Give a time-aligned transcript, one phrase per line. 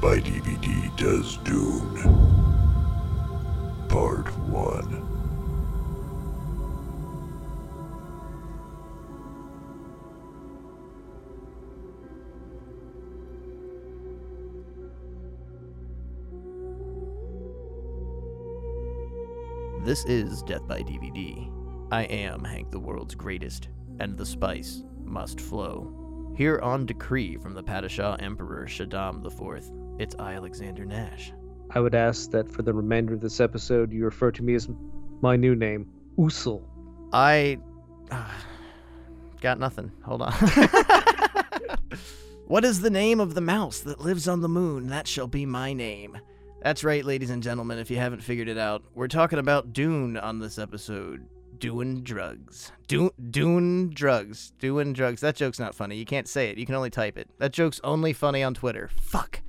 [0.00, 1.96] By DVD does Dune.
[3.90, 5.06] Part 1.
[19.84, 21.52] This is Death by DVD.
[21.92, 26.32] I am Hank, the world's greatest, and the spice must flow.
[26.36, 31.32] Here on decree from the Padishah Emperor Shaddam IV, it's I, Alexander Nash.
[31.72, 34.68] I would ask that for the remainder of this episode, you refer to me as
[35.20, 36.62] my new name, Usul.
[37.12, 37.58] I
[39.42, 39.92] got nothing.
[40.02, 40.32] Hold on.
[42.46, 44.88] what is the name of the mouse that lives on the moon?
[44.88, 46.18] That shall be my name.
[46.62, 48.82] That's right, ladies and gentlemen, if you haven't figured it out.
[48.94, 51.26] We're talking about Dune on this episode.
[51.58, 52.72] Doing drugs.
[52.88, 54.54] Do- Dune drugs.
[54.58, 55.20] Doing drugs.
[55.20, 55.96] That joke's not funny.
[55.96, 56.56] You can't say it.
[56.56, 57.28] You can only type it.
[57.38, 58.88] That joke's only funny on Twitter.
[58.94, 59.42] Fuck.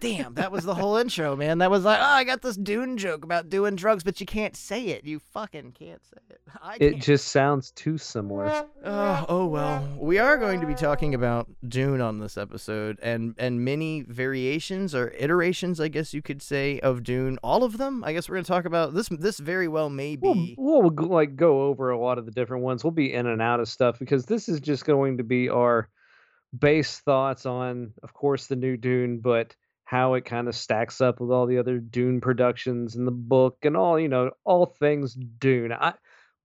[0.00, 1.58] Damn, that was the whole intro, man.
[1.58, 4.56] That was like, oh, I got this Dune joke about doing drugs, but you can't
[4.56, 5.04] say it.
[5.04, 6.40] You fucking can't say it.
[6.62, 7.02] I It can't.
[7.02, 8.66] just sounds too similar.
[8.84, 9.88] Oh, oh well.
[9.98, 14.94] We are going to be talking about Dune on this episode and and many variations
[14.94, 17.38] or iterations, I guess you could say, of Dune.
[17.42, 18.04] All of them.
[18.04, 21.36] I guess we're going to talk about this this very well may We'll, we'll like
[21.36, 22.84] go over a lot of the different ones.
[22.84, 25.88] We'll be in and out of stuff because this is just going to be our
[26.58, 29.54] base thoughts on, of course, the new Dune, but
[29.84, 33.58] how it kind of stacks up with all the other Dune productions and the book
[33.62, 35.72] and all you know, all things Dune.
[35.72, 35.94] I,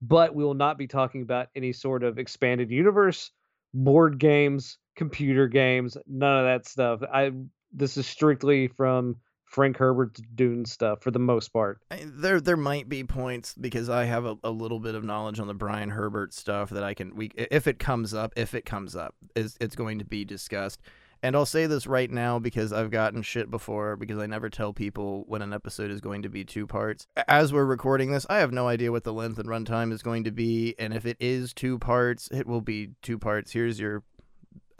[0.00, 3.30] but we will not be talking about any sort of expanded universe,
[3.74, 7.02] board games, computer games, none of that stuff.
[7.12, 7.32] I
[7.72, 9.16] this is strictly from
[9.52, 11.78] Frank Herbert's Dune stuff for the most part.
[12.02, 15.46] There there might be points because I have a, a little bit of knowledge on
[15.46, 18.96] the Brian Herbert stuff that I can we if it comes up if it comes
[18.96, 20.80] up is it's going to be discussed.
[21.24, 24.72] And I'll say this right now because I've gotten shit before because I never tell
[24.72, 27.06] people when an episode is going to be two parts.
[27.28, 30.24] As we're recording this, I have no idea what the length and runtime is going
[30.24, 33.52] to be, and if it is two parts, it will be two parts.
[33.52, 34.02] Here's your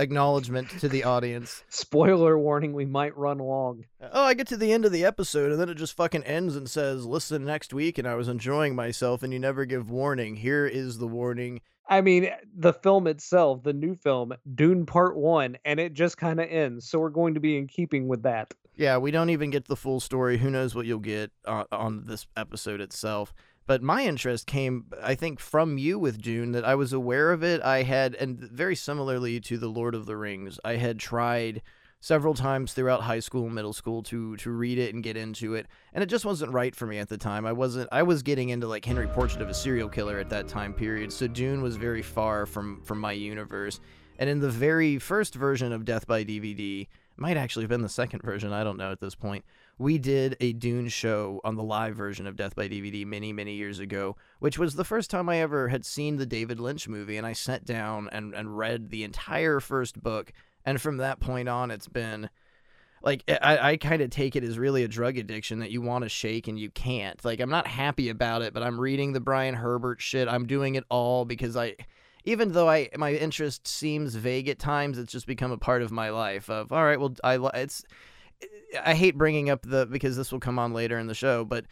[0.02, 1.64] acknowledgement to the audience.
[1.68, 3.86] Spoiler warning: we might run long.
[4.12, 6.56] Oh, I get to the end of the episode and then it just fucking ends
[6.56, 10.36] and says, listen next week, and I was enjoying myself, and you never give warning.
[10.36, 11.60] Here is the warning.
[11.88, 16.40] I mean, the film itself, the new film, Dune Part One, and it just kind
[16.40, 16.88] of ends.
[16.88, 18.54] So we're going to be in keeping with that.
[18.74, 20.38] Yeah, we don't even get the full story.
[20.38, 23.34] Who knows what you'll get uh, on this episode itself.
[23.66, 27.44] But my interest came, I think, from you with Dune, that I was aware of
[27.44, 27.62] it.
[27.62, 31.62] I had, and very similarly to The Lord of the Rings, I had tried
[32.02, 35.54] several times throughout high school and middle school to to read it and get into
[35.54, 38.24] it and it just wasn't right for me at the time i wasn't i was
[38.24, 41.62] getting into like henry portrait of a serial killer at that time period so dune
[41.62, 43.78] was very far from from my universe
[44.18, 47.88] and in the very first version of death by dvd might actually have been the
[47.88, 49.44] second version i don't know at this point
[49.78, 53.54] we did a dune show on the live version of death by dvd many many
[53.54, 57.16] years ago which was the first time i ever had seen the david lynch movie
[57.16, 60.32] and i sat down and, and read the entire first book
[60.64, 62.28] and from that point on it's been
[63.02, 66.04] like i, I kind of take it as really a drug addiction that you want
[66.04, 67.22] to shake and you can't.
[67.24, 70.28] Like i'm not happy about it but i'm reading the brian herbert shit.
[70.28, 71.74] I'm doing it all because i
[72.24, 75.90] even though i my interest seems vague at times it's just become a part of
[75.90, 77.84] my life of all right well i it's
[78.84, 81.66] i hate bringing up the because this will come on later in the show but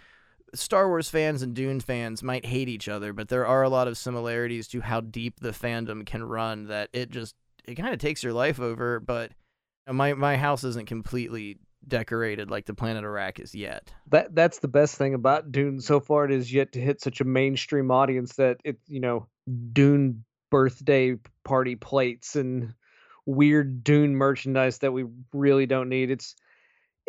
[0.54, 3.88] Star Wars fans and Dune fans might hate each other, but there are a lot
[3.88, 8.00] of similarities to how deep the fandom can run that it just it kind of
[8.00, 9.32] takes your life over, but
[9.88, 13.92] my my house isn't completely decorated like the planet Arrakis yet.
[14.08, 16.24] That that's the best thing about Dune so far.
[16.24, 19.26] It is yet to hit such a mainstream audience that it you know
[19.72, 22.74] Dune birthday party plates and
[23.24, 26.10] weird Dune merchandise that we really don't need.
[26.10, 26.34] It's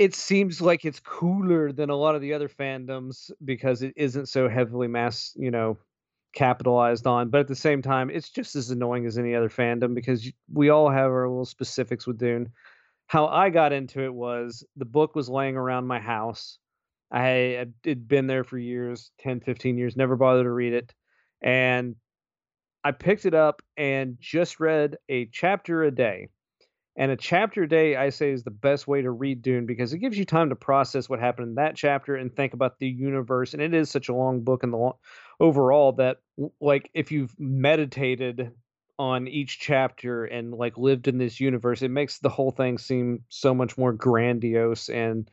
[0.01, 4.27] it seems like it's cooler than a lot of the other fandoms because it isn't
[4.27, 5.77] so heavily mass, you know,
[6.33, 7.29] capitalized on.
[7.29, 10.69] But at the same time, it's just as annoying as any other fandom because we
[10.69, 12.49] all have our little specifics with Dune.
[13.05, 16.57] How I got into it was the book was laying around my house.
[17.11, 20.95] I had been there for years 10, 15 years, never bothered to read it.
[21.43, 21.95] And
[22.83, 26.29] I picked it up and just read a chapter a day.
[26.97, 29.93] And a chapter a day, I say, is the best way to read Dune because
[29.93, 32.87] it gives you time to process what happened in that chapter and think about the
[32.87, 33.53] universe.
[33.53, 34.93] And it is such a long book in the long,
[35.39, 36.17] overall that,
[36.59, 38.51] like, if you've meditated
[38.99, 43.23] on each chapter and like lived in this universe, it makes the whole thing seem
[43.29, 45.31] so much more grandiose and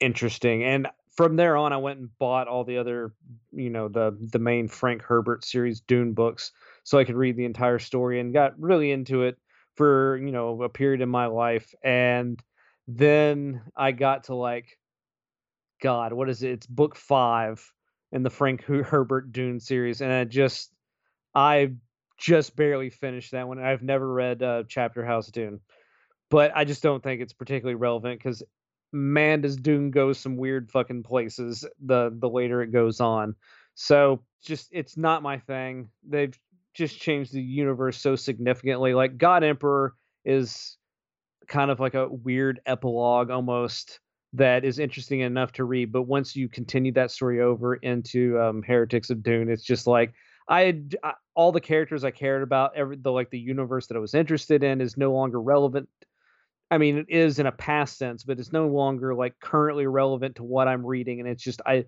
[0.00, 0.64] interesting.
[0.64, 3.12] And from there on, I went and bought all the other,
[3.52, 6.52] you know, the the main Frank Herbert series Dune books,
[6.84, 9.36] so I could read the entire story and got really into it
[9.80, 11.74] for you know a period in my life.
[11.82, 12.38] And
[12.86, 14.76] Then I got to like,
[15.80, 16.50] God, what is it?
[16.50, 17.64] It's book five
[18.12, 20.70] in the Frank Herbert Dune series, and I just,
[21.34, 21.72] I
[22.18, 23.58] just barely finished that one.
[23.58, 25.60] I've never read uh, Chapter House Dune,
[26.28, 28.42] but I just don't think it's particularly relevant because
[28.92, 33.34] man, does Dune go some weird fucking places the the later it goes on.
[33.76, 35.88] So just it's not my thing.
[36.06, 36.38] They've
[36.74, 38.94] just changed the universe so significantly.
[38.94, 39.94] Like God Emperor
[40.24, 40.76] is
[41.48, 44.00] kind of like a weird epilogue almost
[44.32, 45.92] that is interesting enough to read.
[45.92, 50.12] But once you continue that story over into um, Heretics of Dune, it's just like
[50.48, 53.96] I had I, all the characters I cared about, every the like the universe that
[53.96, 55.88] I was interested in is no longer relevant.
[56.70, 60.36] I mean, it is in a past sense, but it's no longer like currently relevant
[60.36, 61.86] to what I'm reading, and it's just I,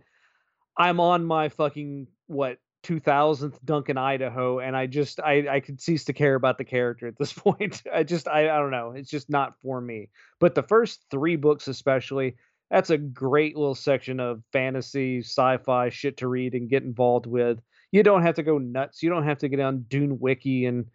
[0.76, 6.04] I'm on my fucking what 2000th Duncan Idaho, and I just I I could cease
[6.04, 7.82] to care about the character at this point.
[7.92, 8.92] I just I I don't know.
[8.92, 10.10] It's just not for me.
[10.40, 12.36] But the first three books, especially,
[12.70, 17.60] that's a great little section of fantasy, sci-fi shit to read and get involved with.
[17.92, 19.02] You don't have to go nuts.
[19.02, 20.86] You don't have to get on Dune Wiki and,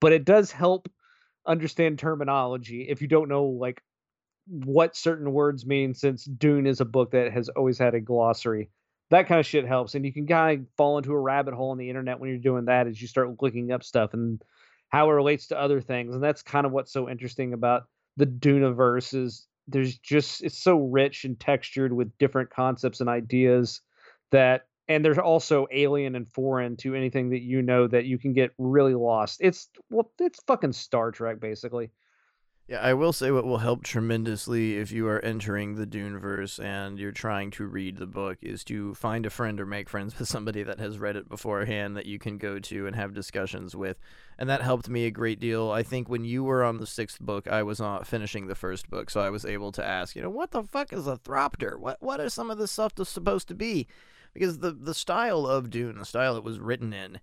[0.00, 0.90] but it does help
[1.46, 3.82] understand terminology if you don't know like
[4.46, 5.92] what certain words mean.
[5.92, 8.70] Since Dune is a book that has always had a glossary
[9.10, 9.94] that kind of shit helps.
[9.94, 12.38] And you can kind of fall into a rabbit hole on the internet when you're
[12.38, 14.42] doing that as you start looking up stuff and
[14.88, 16.14] how it relates to other things.
[16.14, 17.84] And that's kind of what's so interesting about
[18.16, 23.80] the Duneverse is there's just it's so rich and textured with different concepts and ideas
[24.30, 28.32] that and there's also alien and foreign to anything that you know that you can
[28.32, 29.38] get really lost.
[29.40, 31.90] It's well, it's fucking Star Trek basically.
[32.68, 36.98] Yeah, I will say what will help tremendously if you are entering the Duneverse and
[36.98, 40.28] you're trying to read the book is to find a friend or make friends with
[40.28, 43.98] somebody that has read it beforehand that you can go to and have discussions with.
[44.36, 45.70] And that helped me a great deal.
[45.70, 48.90] I think when you were on the sixth book, I was not finishing the first
[48.90, 51.78] book, so I was able to ask, you know, what the fuck is a thropter?
[51.78, 53.86] What what is some of this stuff supposed to be?
[54.34, 57.20] Because the the style of Dune, the style it was written in,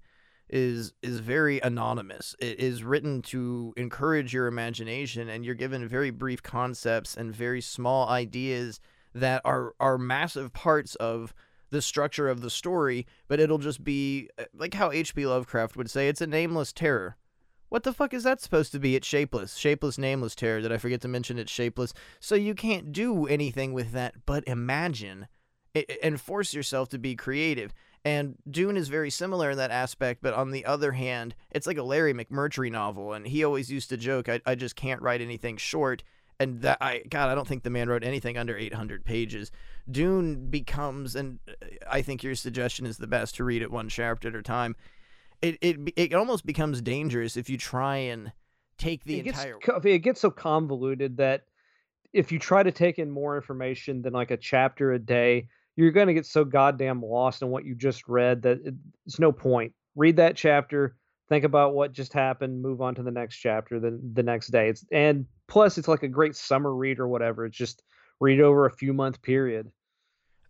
[0.50, 2.36] is is very anonymous.
[2.40, 7.62] It is written to encourage your imagination, and you're given very brief concepts and very
[7.62, 8.80] small ideas
[9.14, 11.34] that are are massive parts of
[11.72, 13.08] the structure of the story.
[13.28, 15.26] But it'll just be uh, like how H.P.
[15.26, 17.18] Lovecraft would say, it's a nameless terror.
[17.70, 18.96] What the fuck is that supposed to be?
[18.96, 19.56] It's shapeless.
[19.56, 20.62] Shapeless, nameless terror.
[20.62, 21.94] Did I forget to mention it's shapeless?
[22.20, 25.28] So you can't do anything with that but imagine
[26.02, 27.74] and force yourself to be creative.
[28.06, 31.80] And Dune is very similar in that aspect, but on the other hand, it's like
[31.80, 35.22] a Larry McMurtry novel, and he always used to joke, I, I just can't write
[35.22, 36.04] anything short.
[36.40, 39.52] And that I God, I don't think the man wrote anything under 800 pages.
[39.90, 41.40] Dune becomes, and
[41.90, 44.76] I think your suggestion is the best to read it one chapter at a time.
[45.42, 48.34] It it it almost becomes dangerous if you try and
[48.78, 49.58] take the it entire.
[49.60, 51.46] Gets, it gets so convoluted that
[52.12, 55.92] if you try to take in more information than like a chapter a day, you're
[55.92, 58.60] going to get so goddamn lost in what you just read that
[59.06, 59.74] it's no point.
[59.96, 60.96] Read that chapter,
[61.30, 64.70] think about what just happened, move on to the next chapter then the next day.
[64.70, 67.46] It's and plus it's like a great summer read or whatever.
[67.46, 67.84] It's just
[68.20, 69.72] read over a few month period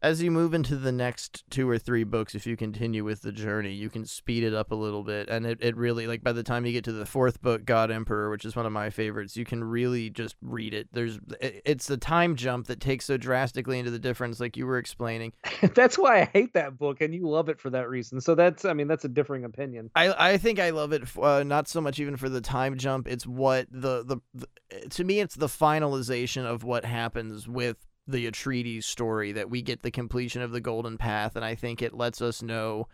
[0.06, 3.32] as you move into the next two or three books, if you continue with the
[3.32, 5.28] journey, you can speed it up a little bit.
[5.30, 7.90] And it, it really, like, by the time you get to the fourth book, God
[7.90, 10.90] Emperor, which is one of my favorites, you can really just read it.
[10.92, 14.78] There's, it's the time jump that takes so drastically into the difference, like you were
[14.78, 15.34] explaining.
[15.74, 18.22] that's why I hate that book, and you love it for that reason.
[18.22, 19.90] So that's, I mean, that's a differing opinion.
[19.96, 23.08] I, I think I love it, uh, not so much even for the time jump.
[23.08, 28.30] It's what the, the, the, to me, it's the finalization of what happens with the
[28.30, 31.94] Atreides story that we get the completion of the Golden Path, and I think it
[31.94, 32.88] lets us know.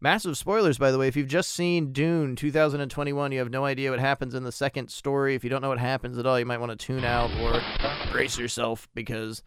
[0.00, 1.06] Massive spoilers, by the way.
[1.06, 4.90] If you've just seen Dune 2021, you have no idea what happens in the second
[4.90, 5.36] story.
[5.36, 7.62] If you don't know what happens at all, you might want to tune out or
[8.10, 9.44] brace yourself because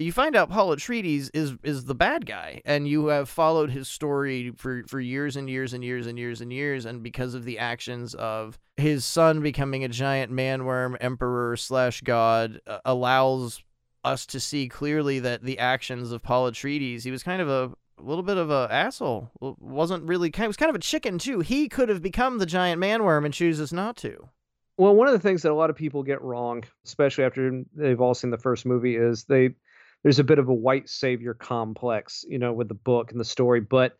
[0.00, 3.88] you find out Paul Atreides is is the bad guy, and you have followed his
[3.88, 7.44] story for for years and years and years and years and years, and because of
[7.44, 13.62] the actions of his son becoming a giant manworm emperor slash god, uh, allows
[14.04, 17.72] us to see clearly that the actions of Paul Atreides, he was kind of a,
[18.02, 19.30] little bit of a asshole.
[19.40, 20.48] wasn't really kind.
[20.48, 21.40] Was kind of a chicken too.
[21.40, 24.28] He could have become the giant manworm and chooses not to.
[24.78, 28.00] Well, one of the things that a lot of people get wrong, especially after they've
[28.00, 29.50] all seen the first movie, is they
[30.02, 33.24] there's a bit of a white savior complex, you know, with the book and the
[33.24, 33.98] story, but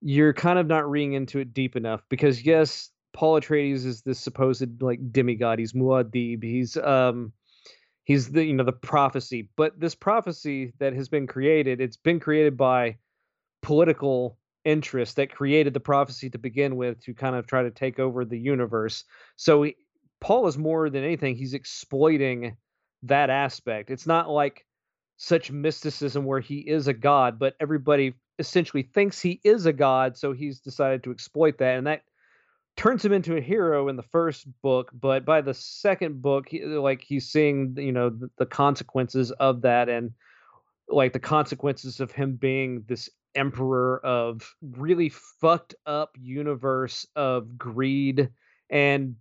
[0.00, 4.18] you're kind of not reading into it deep enough because yes, Paul Atreides is this
[4.18, 5.58] supposed like demigod.
[5.58, 6.42] He's Muad'Dib.
[6.42, 7.32] He's um
[8.06, 12.18] he's the you know the prophecy but this prophecy that has been created it's been
[12.18, 12.96] created by
[13.62, 17.98] political interests that created the prophecy to begin with to kind of try to take
[17.98, 19.04] over the universe
[19.36, 19.76] so he,
[20.20, 22.56] paul is more than anything he's exploiting
[23.02, 23.90] that aspect.
[23.90, 24.64] It's not like
[25.16, 30.16] such mysticism where he is a god, but everybody essentially thinks he is a god,
[30.16, 32.02] so he's decided to exploit that, and that
[32.76, 34.90] turns him into a hero in the first book.
[34.92, 39.30] But by the second book, he, uh, like he's seeing you know the, the consequences
[39.32, 40.12] of that, and
[40.88, 48.30] like the consequences of him being this emperor of really fucked up universe of greed
[48.70, 49.14] and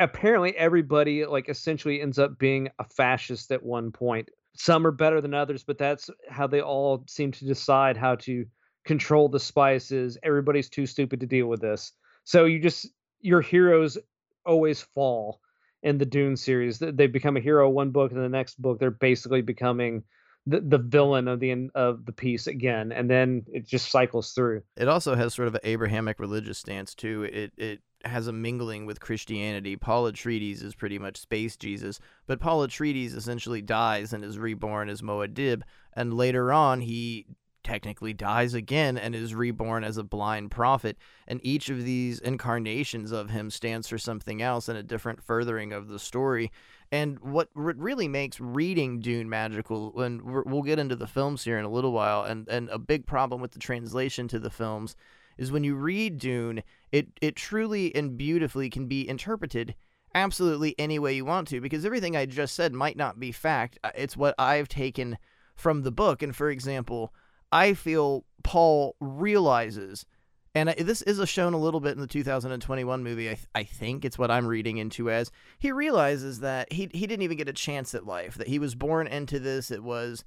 [0.00, 5.20] apparently everybody like essentially ends up being a fascist at one point some are better
[5.20, 8.46] than others, but that's how they all seem to decide how to
[8.84, 10.16] control the spices.
[10.22, 11.92] Everybody's too stupid to deal with this.
[12.24, 12.88] So you just
[13.20, 13.96] your heroes
[14.44, 15.40] always fall
[15.82, 16.78] in the Dune series.
[16.78, 20.02] They become a hero one book, and the next book they're basically becoming
[20.46, 24.62] the, the villain of the of the piece again, and then it just cycles through.
[24.76, 27.24] It also has sort of an Abrahamic religious stance too.
[27.24, 29.76] It it has a mingling with Christianity.
[29.76, 34.90] Paul Atreides is pretty much space Jesus, but Paul Atreides essentially dies and is reborn
[34.90, 35.62] as Muad'Dib,
[35.94, 37.26] and later on he
[37.64, 40.96] technically dies again and is reborn as a blind prophet.
[41.26, 45.72] And each of these incarnations of him stands for something else and a different furthering
[45.72, 46.52] of the story.
[46.92, 51.64] And what really makes reading Dune magical, and we'll get into the films here in
[51.64, 54.94] a little while, and, and a big problem with the translation to the films
[55.36, 59.74] is when you read Dune, it it truly and beautifully can be interpreted
[60.14, 63.78] absolutely any way you want to because everything I just said might not be fact.
[63.82, 65.18] Uh, it's what I've taken
[65.56, 66.22] from the book.
[66.22, 67.12] And for example,
[67.52, 70.06] I feel Paul realizes,
[70.54, 73.30] and this is a shown a little bit in the 2021 movie.
[73.30, 77.06] I, th- I think it's what I'm reading into as he realizes that he he
[77.06, 78.34] didn't even get a chance at life.
[78.34, 79.70] That he was born into this.
[79.70, 80.24] It was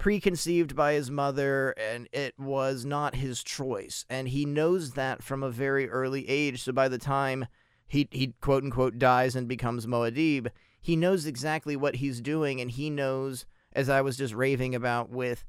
[0.00, 5.42] preconceived by his mother and it was not his choice and he knows that from
[5.42, 7.44] a very early age so by the time
[7.86, 10.48] he he quote unquote dies and becomes Muad'Dib
[10.80, 15.10] he knows exactly what he's doing and he knows as I was just raving about
[15.10, 15.44] with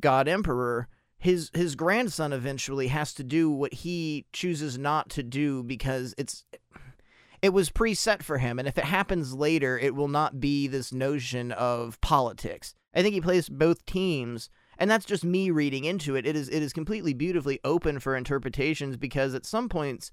[0.00, 0.88] God Emperor
[1.18, 6.44] his his grandson eventually has to do what he chooses not to do because it's
[7.42, 10.92] it was preset for him and if it happens later it will not be this
[10.92, 16.16] notion of politics I think he plays both teams, and that's just me reading into
[16.16, 16.26] it.
[16.26, 20.10] It is it is completely beautifully open for interpretations because at some points.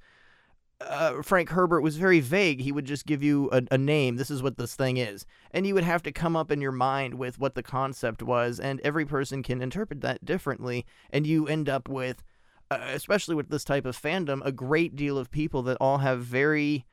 [0.79, 2.61] Uh, Frank Herbert was very vague.
[2.61, 4.15] He would just give you a, a name.
[4.15, 5.25] This is what this thing is.
[5.51, 8.59] And you would have to come up in your mind with what the concept was.
[8.59, 10.85] And every person can interpret that differently.
[11.09, 12.23] And you end up with,
[12.69, 16.21] uh, especially with this type of fandom, a great deal of people that all have
[16.21, 16.85] very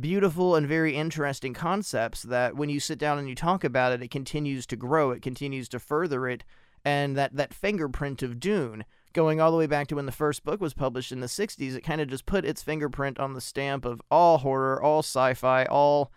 [0.00, 4.02] beautiful and very interesting concepts that when you sit down and you talk about it,
[4.02, 6.44] it continues to grow, it continues to further it,
[6.84, 10.44] and that, that fingerprint of Dune, going all the way back to when the first
[10.44, 13.40] book was published in the 60s, it kind of just put its fingerprint on the
[13.40, 16.12] stamp of all horror, all sci fi, all.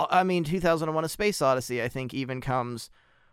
[0.00, 2.90] I mean, 2001 A Space Odyssey, I think, even comes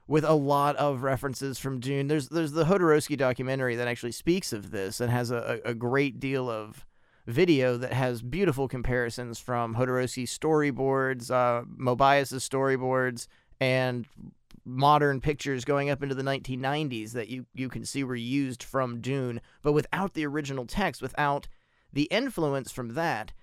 [0.08, 2.08] with a lot of references from Dune.
[2.08, 6.20] There's there's the Jodorowsky documentary that actually speaks of this and has a, a great
[6.20, 6.86] deal of
[7.28, 13.28] video that has beautiful comparisons from Jodorowsky's storyboards, uh, Mobius's storyboards,
[13.60, 14.08] and
[14.66, 19.02] modern pictures going up into the 1990s that you, you can see were used from
[19.02, 21.48] Dune, but without the original text, without
[21.92, 23.34] the influence from that.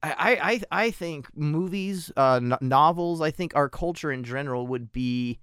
[0.00, 5.40] I, I, I think movies, uh, novels, I think our culture in general would be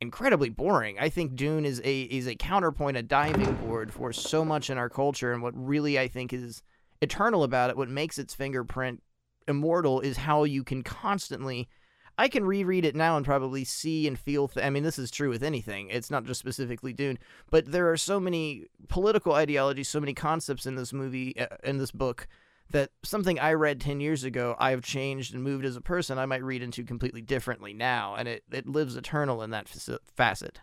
[0.00, 0.98] incredibly boring.
[0.98, 4.78] I think Dune is a is a counterpoint, a diving board for so much in
[4.78, 6.62] our culture, and what really I think is
[7.00, 9.02] eternal about it, what makes its fingerprint
[9.46, 11.68] immortal is how you can constantly
[12.18, 14.48] I can reread it now and probably see and feel.
[14.48, 15.88] Th- I mean, this is true with anything.
[15.88, 20.66] It's not just specifically Dune, but there are so many political ideologies, so many concepts
[20.66, 22.26] in this movie, uh, in this book,
[22.70, 26.26] that something I read 10 years ago, I've changed and moved as a person, I
[26.26, 28.16] might read into completely differently now.
[28.16, 29.68] And it, it lives eternal in that
[30.16, 30.60] facet.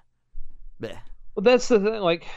[0.81, 0.99] Blech.
[1.35, 2.01] Well, that's the thing.
[2.01, 2.27] Like,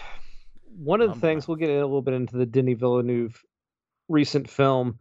[0.76, 3.42] one of the um, things, we'll get a little bit into the Denis Villeneuve
[4.08, 4.98] recent film.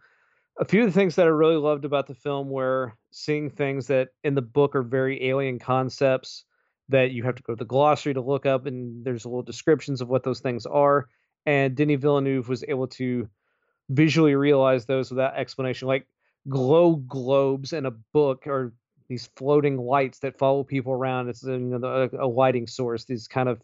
[0.60, 3.88] A few of the things that I really loved about the film were seeing things
[3.88, 6.46] that in the book are very alien concepts
[6.90, 10.02] that you have to go to the glossary to look up, and there's little descriptions
[10.02, 11.08] of what those things are.
[11.46, 13.28] And Denis Villeneuve was able to
[13.90, 16.08] visually realize those without explanation, like
[16.48, 18.74] glow globes in a book or
[19.10, 21.30] these floating lights that follow people around.
[21.30, 23.06] It's you know uh, a lighting source.
[23.06, 23.62] These kind of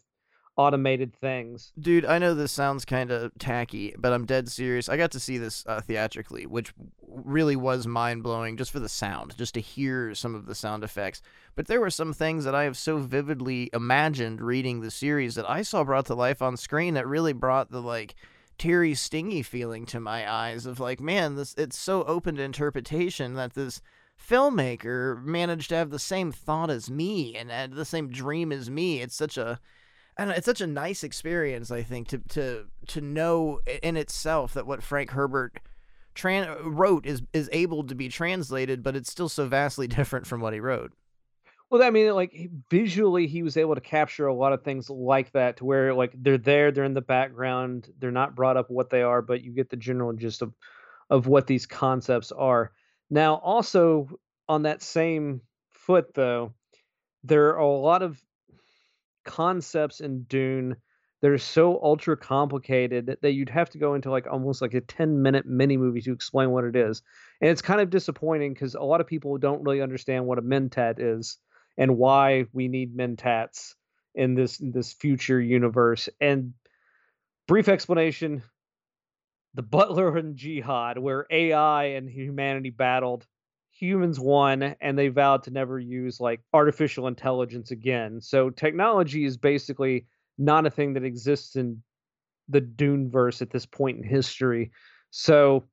[0.56, 1.72] automated things.
[1.78, 4.88] Dude, I know this sounds kind of tacky, but I'm dead serious.
[4.88, 6.72] I got to see this uh, theatrically, which
[7.06, 10.84] really was mind blowing just for the sound, just to hear some of the sound
[10.84, 11.22] effects.
[11.56, 15.48] But there were some things that I have so vividly imagined reading the series that
[15.48, 18.14] I saw brought to life on screen that really brought the like
[18.58, 23.34] teary, stingy feeling to my eyes of like, man, this it's so open to interpretation
[23.34, 23.80] that this
[24.16, 28.70] filmmaker managed to have the same thought as me and had the same dream as
[28.70, 29.00] me.
[29.00, 29.58] It's such a
[30.16, 34.66] and it's such a nice experience, I think, to to to know in itself that
[34.66, 35.60] what Frank Herbert
[36.14, 40.40] tran- wrote is is able to be translated, but it's still so vastly different from
[40.40, 40.92] what he wrote.
[41.70, 45.32] Well, I mean, like visually, he was able to capture a lot of things like
[45.32, 48.90] that, to where like they're there, they're in the background, they're not brought up what
[48.90, 50.54] they are, but you get the general gist of
[51.10, 52.72] of what these concepts are.
[53.10, 54.08] Now, also
[54.48, 55.40] on that same
[55.70, 56.54] foot, though,
[57.24, 58.22] there are a lot of
[59.24, 60.76] concepts in Dune
[61.20, 64.80] that are so ultra complicated that you'd have to go into like almost like a
[64.80, 67.02] 10 minute mini movie to explain what it is.
[67.40, 70.42] And it's kind of disappointing because a lot of people don't really understand what a
[70.42, 71.38] mentat is
[71.78, 73.74] and why we need mentats
[74.14, 76.08] in this in this future universe.
[76.20, 76.52] And
[77.46, 78.42] brief explanation
[79.54, 83.24] the Butlerian Jihad, where AI and humanity battled
[83.74, 88.20] humans won and they vowed to never use like artificial intelligence again.
[88.20, 90.06] So technology is basically
[90.38, 91.82] not a thing that exists in
[92.48, 94.70] the Dune verse at this point in history.
[95.10, 95.64] So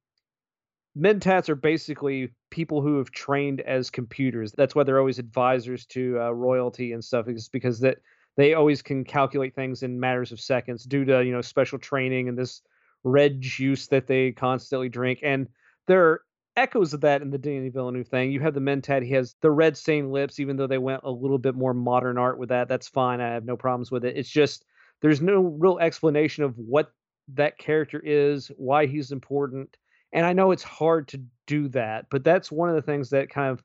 [0.98, 4.52] mentats are basically people who have trained as computers.
[4.52, 7.98] That's why they're always advisors to uh, royalty and stuff, is because that
[8.36, 12.30] they always can calculate things in matters of seconds due to you know special training
[12.30, 12.62] and this
[13.04, 15.20] red juice that they constantly drink.
[15.24, 15.48] And
[15.88, 16.22] there are
[16.56, 18.32] echoes of that in the Danny Villeneuve thing.
[18.32, 21.12] You have the Mentat, he has the red stained lips, even though they went a
[21.12, 22.68] little bit more modern art with that.
[22.68, 23.22] That's fine.
[23.22, 24.18] I have no problems with it.
[24.18, 24.66] It's just
[25.02, 26.92] there's no real explanation of what
[27.34, 29.78] that character is, why he's important.
[30.14, 33.30] And I know it's hard to do that, but that's one of the things that
[33.30, 33.64] kind of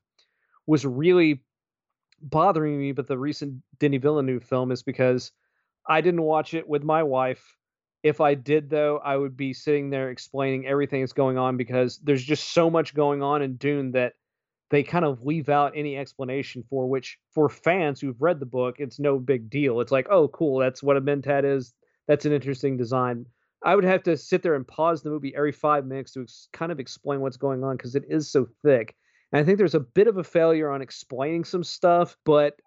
[0.65, 1.41] was really
[2.21, 5.31] bothering me But the recent Denis Villeneuve film is because
[5.87, 7.55] I didn't watch it with my wife
[8.03, 11.97] if I did, though, I would be sitting there explaining everything that's going on because
[11.99, 14.13] there's just so much going on in Dune that
[14.69, 18.75] they kind of leave out any explanation for which for fans who've read the book
[18.79, 19.79] it's no big deal.
[19.79, 21.73] It's like oh cool that's what a mentat is.
[22.07, 23.25] That's an interesting design.
[23.63, 26.47] I would have to sit there and pause the movie every five minutes to ex-
[26.53, 28.95] kind of explain what's going on because it is so thick.
[29.31, 32.59] And i think there's a bit of a failure on explaining some stuff but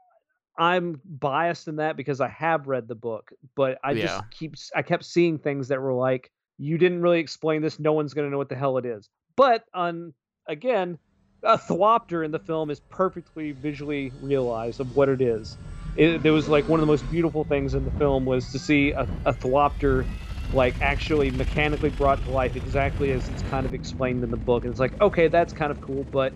[0.60, 3.94] I'm biased in that because I have read the book, but I Yeah.
[3.94, 7.80] just keep I kept seeing things that were like, you didn't really explain this.
[7.80, 9.08] No one's gonna know what the hell it is.
[9.36, 10.14] But on
[10.46, 10.98] again,
[11.42, 15.58] a thwopter in the film is perfectly visually realized of what it is.
[15.96, 18.58] It, it was like one of the most beautiful things in the film was to
[18.58, 20.04] see a, a thwopter
[20.52, 24.64] like actually mechanically brought to life exactly as it's kind of explained in the book.
[24.64, 26.34] And it's like, okay, that's kind of cool, but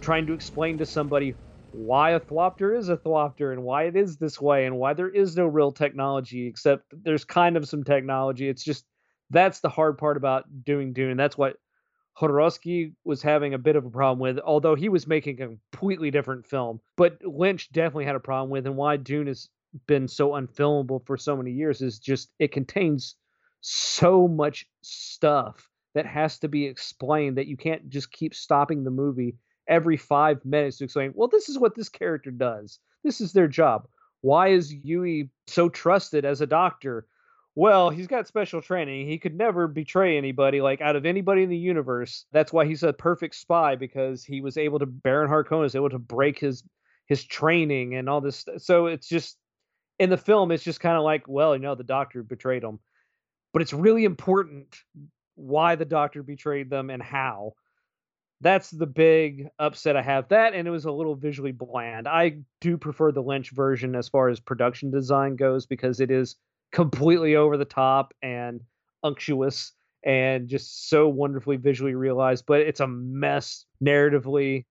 [0.00, 1.34] trying to explain to somebody
[1.74, 5.08] why a thwopter is a thwopter and why it is this way and why there
[5.08, 8.48] is no real technology except there's kind of some technology.
[8.48, 8.84] It's just
[9.30, 11.16] that's the hard part about doing Dune.
[11.16, 11.56] That's what
[12.16, 16.12] Jodorowsky was having a bit of a problem with, although he was making a completely
[16.12, 16.80] different film.
[16.96, 19.48] But Lynch definitely had a problem with, and why Dune has
[19.88, 23.16] been so unfilmable for so many years is just it contains
[23.60, 28.90] so much stuff that has to be explained that you can't just keep stopping the
[28.90, 29.34] movie
[29.66, 32.78] every five minutes to explain, well, this is what this character does.
[33.02, 33.86] This is their job.
[34.20, 37.06] Why is Yueh so trusted as a doctor?
[37.56, 39.08] Well, he's got special training.
[39.08, 42.24] He could never betray anybody, like out of anybody in the universe.
[42.32, 45.90] That's why he's a perfect spy because he was able to Baron Harkonnen is able
[45.90, 46.64] to break his
[47.06, 48.44] his training and all this.
[48.58, 49.36] So it's just
[49.98, 52.80] in the film, it's just kind of like, well, you know, the doctor betrayed him,
[53.52, 54.74] but it's really important
[55.36, 57.54] why the doctor betrayed them and how
[58.44, 60.28] that's the big upset I have.
[60.28, 62.06] That and it was a little visually bland.
[62.06, 66.36] I do prefer the Lynch version as far as production design goes because it is
[66.70, 68.60] completely over the top and
[69.02, 69.72] unctuous
[70.04, 74.66] and just so wonderfully visually realized, but it's a mess narratively.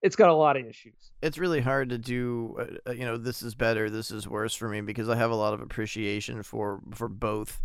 [0.00, 1.10] It's got a lot of issues.
[1.20, 4.54] It's really hard to do, uh, uh, you know, this is better, this is worse
[4.54, 7.60] for me because I have a lot of appreciation for for both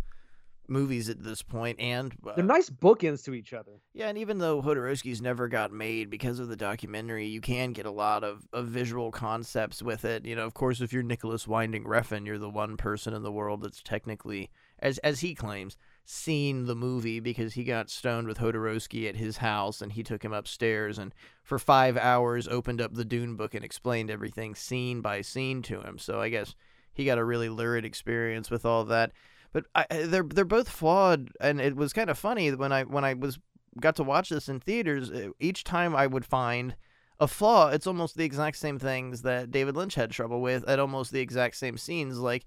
[0.68, 3.72] movies at this point and uh, They're nice bookends to each other.
[3.92, 7.86] Yeah, and even though Jodorowsky's never got made because of the documentary, you can get
[7.86, 10.24] a lot of, of visual concepts with it.
[10.24, 13.32] You know, of course, if you're Nicolas Winding Refn, you're the one person in the
[13.32, 18.38] world that's technically, as as he claims, seen the movie because he got stoned with
[18.38, 22.94] Hodorowski at his house and he took him upstairs and for five hours opened up
[22.94, 25.98] the Dune book and explained everything scene by scene to him.
[25.98, 26.54] So I guess
[26.92, 29.12] he got a really lurid experience with all that
[29.54, 33.04] but I, they're they're both flawed, and it was kind of funny when I when
[33.04, 33.38] I was
[33.80, 35.10] got to watch this in theaters.
[35.40, 36.76] Each time I would find
[37.20, 40.80] a flaw, it's almost the exact same things that David Lynch had trouble with at
[40.80, 42.18] almost the exact same scenes.
[42.18, 42.44] Like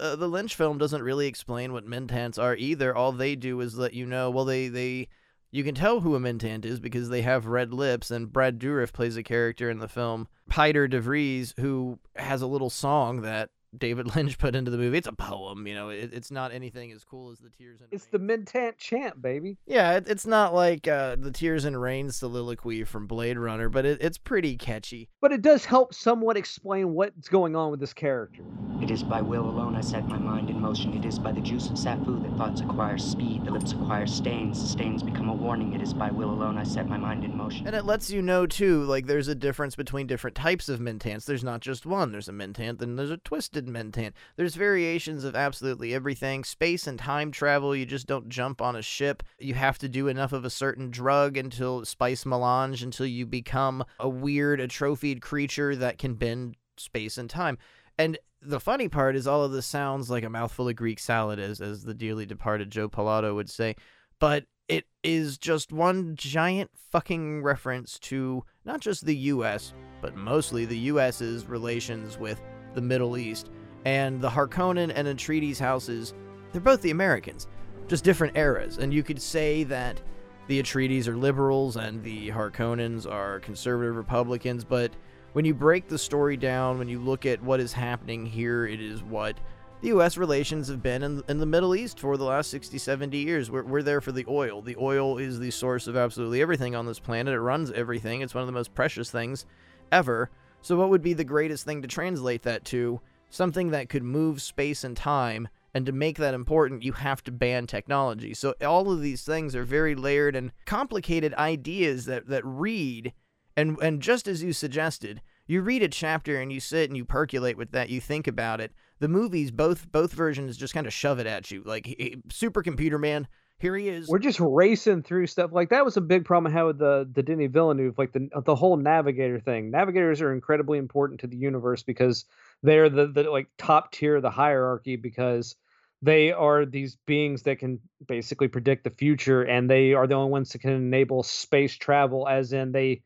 [0.00, 2.96] uh, the Lynch film doesn't really explain what mentants are either.
[2.96, 4.30] All they do is let you know.
[4.30, 5.08] Well, they they
[5.50, 8.92] You can tell who a Mentant is because they have red lips, and Brad Dourif
[8.92, 13.50] plays a character in the film, Pieter de Vries, who has a little song that
[13.76, 14.98] David Lynch put into the movie.
[14.98, 15.90] It's a poem, you know.
[15.90, 18.08] It, it's not anything as cool as the Tears and It's Rain.
[18.12, 19.56] the Mintant chant, baby.
[19.66, 19.96] yeah.
[19.96, 23.98] It, it's not like uh, the Tears and Rain soliloquy from Blade Runner, but it,
[24.00, 25.08] it's pretty catchy.
[25.20, 28.42] But it does help somewhat explain what's going on with this character.
[28.82, 30.94] It is by will alone I set my mind in motion.
[30.94, 34.70] It is by the juice of Sapho that thoughts acquire speed, the lips acquire stains,
[34.70, 35.74] stains become a warning.
[35.74, 37.66] It is by will alone I set my mind in motion.
[37.66, 41.24] And it lets you know too, like there's a difference between different types of Mintants.
[41.24, 42.12] There's not just one.
[42.12, 44.14] There's a Mintant, then there's a twisted Mentant.
[44.36, 46.44] There's variations of absolutely everything.
[46.44, 49.22] Space and time travel, you just don't jump on a ship.
[49.38, 53.84] You have to do enough of a certain drug until spice melange until you become
[53.98, 57.58] a weird atrophied creature that can bend space and time.
[57.98, 61.38] And the funny part is all of this sounds like a mouthful of Greek salad,
[61.38, 63.74] as as the dearly departed Joe Pilato would say.
[64.20, 70.66] But it is just one giant fucking reference to not just the US, but mostly
[70.66, 72.40] the US's relations with
[72.74, 73.50] the Middle East.
[73.84, 76.14] And the Harkonnen and Atreides houses,
[76.52, 77.46] they're both the Americans,
[77.86, 78.78] just different eras.
[78.78, 80.00] And you could say that
[80.46, 84.92] the Atreides are liberals and the Harkonnens are conservative Republicans, but
[85.32, 88.80] when you break the story down, when you look at what is happening here, it
[88.80, 89.38] is what
[89.80, 90.16] the U.S.
[90.16, 93.50] relations have been in, in the Middle East for the last 60, 70 years.
[93.50, 94.60] We're, we're there for the oil.
[94.60, 97.34] The oil is the source of absolutely everything on this planet.
[97.34, 98.22] It runs everything.
[98.22, 99.46] It's one of the most precious things
[99.92, 100.30] ever.
[100.62, 103.00] So, what would be the greatest thing to translate that to?
[103.30, 105.48] Something that could move space and time.
[105.74, 108.34] And to make that important, you have to ban technology.
[108.34, 113.12] So, all of these things are very layered and complicated ideas that, that read.
[113.56, 117.04] And, and just as you suggested, you read a chapter and you sit and you
[117.04, 118.72] percolate with that, you think about it.
[119.00, 121.62] The movies, both both versions, just kind of shove it at you.
[121.64, 121.84] Like
[122.28, 123.28] Supercomputer Man,
[123.60, 124.08] here he is.
[124.08, 125.52] We're just racing through stuff.
[125.52, 128.28] Like that was a big problem I had with the the Denis Villeneuve, like the
[128.44, 129.70] the whole navigator thing.
[129.70, 132.24] Navigators are incredibly important to the universe because
[132.62, 135.56] they're the the like top tier of the hierarchy because
[136.02, 140.30] they are these beings that can basically predict the future and they are the only
[140.30, 143.02] ones that can enable space travel as in they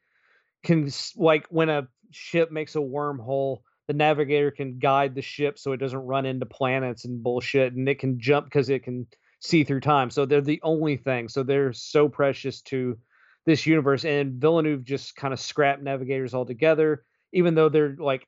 [0.63, 5.73] can like when a ship makes a wormhole the navigator can guide the ship so
[5.73, 9.07] it doesn't run into planets and bullshit and it can jump because it can
[9.43, 12.97] see through time so they're the only thing so they're so precious to
[13.45, 17.03] this universe and villeneuve just kind of scrapped navigators altogether
[17.33, 18.27] even though they're like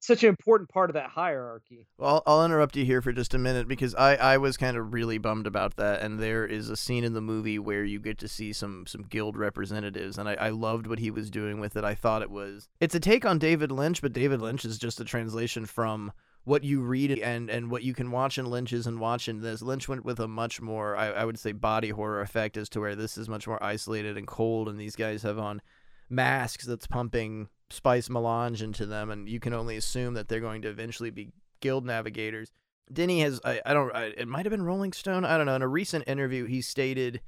[0.00, 3.34] such an important part of that hierarchy Well, I'll, I'll interrupt you here for just
[3.34, 6.02] a minute because I, I was kind of really bummed about that.
[6.02, 9.02] And there is a scene in the movie where you get to see some some
[9.02, 11.84] guild representatives, and I, I loved what he was doing with it.
[11.84, 15.00] I thought it was it's a take on David Lynch, but David Lynch is just
[15.00, 16.10] a translation from
[16.44, 19.62] what you read and and what you can watch in Lynch's and watch in this.
[19.62, 22.80] Lynch went with a much more I, I would say body horror effect as to
[22.80, 25.62] where this is much more isolated and cold, and these guys have on
[26.10, 30.62] masks that's pumping spice melange into them, and you can only assume that they're going
[30.62, 32.50] to eventually be guild navigators.
[32.92, 35.54] Denny has I, I don't I, it might have been Rolling Stone I don't know
[35.56, 37.20] in a recent interview he stated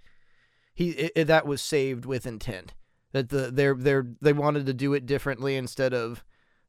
[0.75, 2.75] he it, it- that was saved with intent
[3.13, 6.25] that the they're they're they wanted to do it differently instead of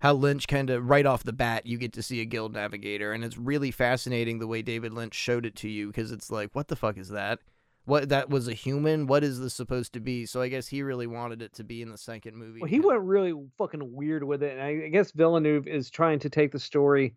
[0.05, 3.11] how Lynch kind of right off the bat you get to see a guild navigator
[3.11, 6.53] and it's really fascinating the way David Lynch showed it to you because it's like
[6.53, 7.39] what the fuck is that?
[7.85, 9.07] What that was a human?
[9.07, 10.27] What is this supposed to be?
[10.27, 12.79] So I guess he really wanted it to be in the second movie well he
[12.79, 16.51] went really fucking weird with it and I, I guess villeneuve is trying to take
[16.51, 17.15] the story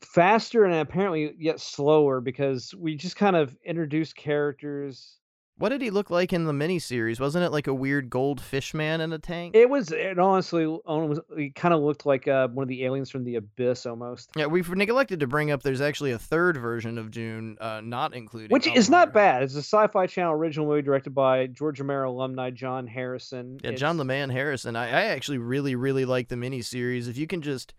[0.00, 5.18] faster and apparently yet slower because we just kind of introduce characters
[5.58, 8.74] what did he look like in the miniseries wasn't it like a weird gold fish
[8.74, 12.48] man in a tank It was it honestly almost it kind of looked like uh,
[12.48, 15.62] one of the aliens from the abyss almost, Yeah, we've neglected to bring up.
[15.62, 19.42] There's actually a third version of Dune, uh, not included, which is not bad.
[19.42, 23.58] It's a Sci-Fi Channel original movie directed by George Romero alumni John Harrison.
[23.62, 24.76] Yeah, John It's- LeMan Harrison.
[24.76, 27.08] I, I actually really, really like the miniseries.
[27.08, 27.72] If you can just,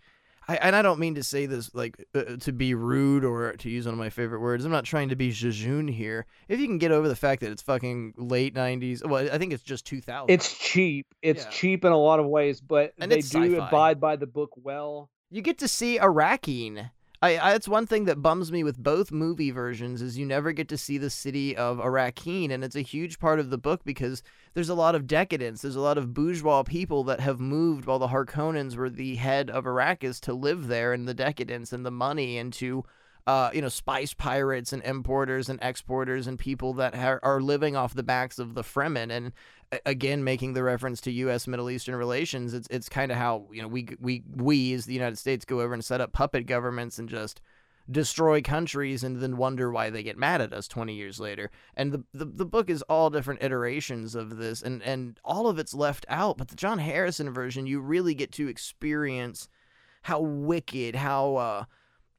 [0.49, 3.69] I, and I don't mean to say this like uh, to be rude or to
[3.69, 4.63] use one of my favorite words.
[4.63, 6.25] I'm not trying to be jejune here.
[6.47, 9.51] If you can get over the fact that it's fucking late '90s, well, I think
[9.51, 10.29] it's just 2000.
[10.29, 11.07] It's cheap.
[11.21, 11.49] It's Yeah.
[11.49, 13.67] cheap in a lot of ways, but And they do sci-fi.
[13.67, 15.09] abide by the book well.
[15.29, 16.91] you get to see Arrakeen.
[17.19, 20.51] I, I that's one thing that bums me with both movie versions is you never
[20.51, 23.81] get to see the city of Arrakeen, and it's a huge part of the book
[23.83, 24.21] because
[24.53, 25.61] there's a lot of decadence.
[25.61, 29.49] There's a lot of bourgeois people that have moved while the Harkonnens were the head
[29.49, 32.85] of Arrakis to live there, and the decadence and the money and to.
[33.27, 37.75] Uh, you know, spice pirates and importers and exporters and people that ha- are living
[37.75, 39.33] off the backs of the Fremen, and
[39.85, 41.45] again making the reference to U.S.
[41.45, 42.53] Middle Eastern relations.
[42.53, 45.61] It's it's kind of how you know we we we as the United States go
[45.61, 47.41] over and set up puppet governments and just
[47.89, 51.49] destroy countries and then wonder why they get mad at us 20 years later.
[51.75, 55.57] And the, the, the book is all different iterations of this, and, and all of
[55.57, 56.37] it's left out.
[56.37, 59.47] But the John Harrison version, you really get to experience
[60.03, 61.63] how wicked, how uh,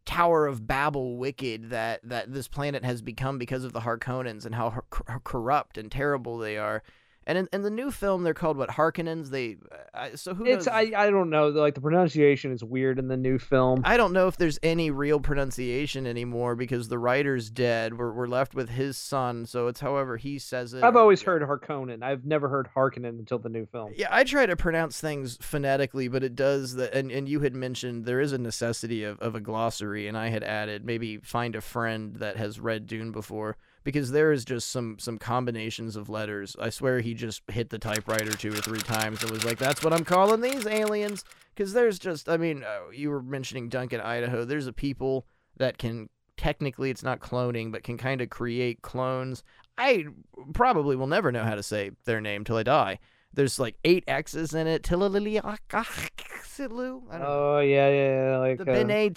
[0.09, 4.55] Tower of Babel wicked that, that this planet has become because of the Harkonnens and
[4.55, 6.83] how, how corrupt and terrible they are.
[7.29, 9.29] And in, in the new film, they're called what Harkonnens.
[9.29, 9.59] They
[9.93, 10.75] uh, so who It's knows?
[10.75, 11.49] I I don't know.
[11.49, 13.83] Like the pronunciation is weird in the new film.
[13.85, 17.99] I don't know if there's any real pronunciation anymore because the writer's dead.
[17.99, 20.83] We're, we're left with his son, so it's however he says it.
[20.83, 22.03] I've always heard Harkonnen.
[22.03, 23.93] I've never heard Harkonnen until the new film.
[23.95, 26.95] Yeah, I try to pronounce things phonetically, but it does that.
[26.95, 30.31] And, and you had mentioned there is a necessity of, of a glossary, and I
[30.31, 34.70] had added maybe find a friend that has read Dune before because there is just
[34.70, 36.55] some some combinations of letters.
[36.61, 39.83] I swear he just hit the typewriter two or three times and was like, "That's
[39.83, 41.24] what I'm calling these aliens."
[41.55, 44.44] Because there's just, I mean, uh, you were mentioning Duncan, Idaho.
[44.44, 49.42] There's a people that can technically it's not cloning, but can kind of create clones.
[49.79, 50.05] I
[50.53, 52.98] probably will never know how to say their name till I die.
[53.38, 54.83] There's like eight X's in it.
[54.83, 57.03] Tilaliliaxilu.
[57.09, 57.20] I.
[57.24, 59.11] Oh yeah, yeah, yeah, like The uh, Bene.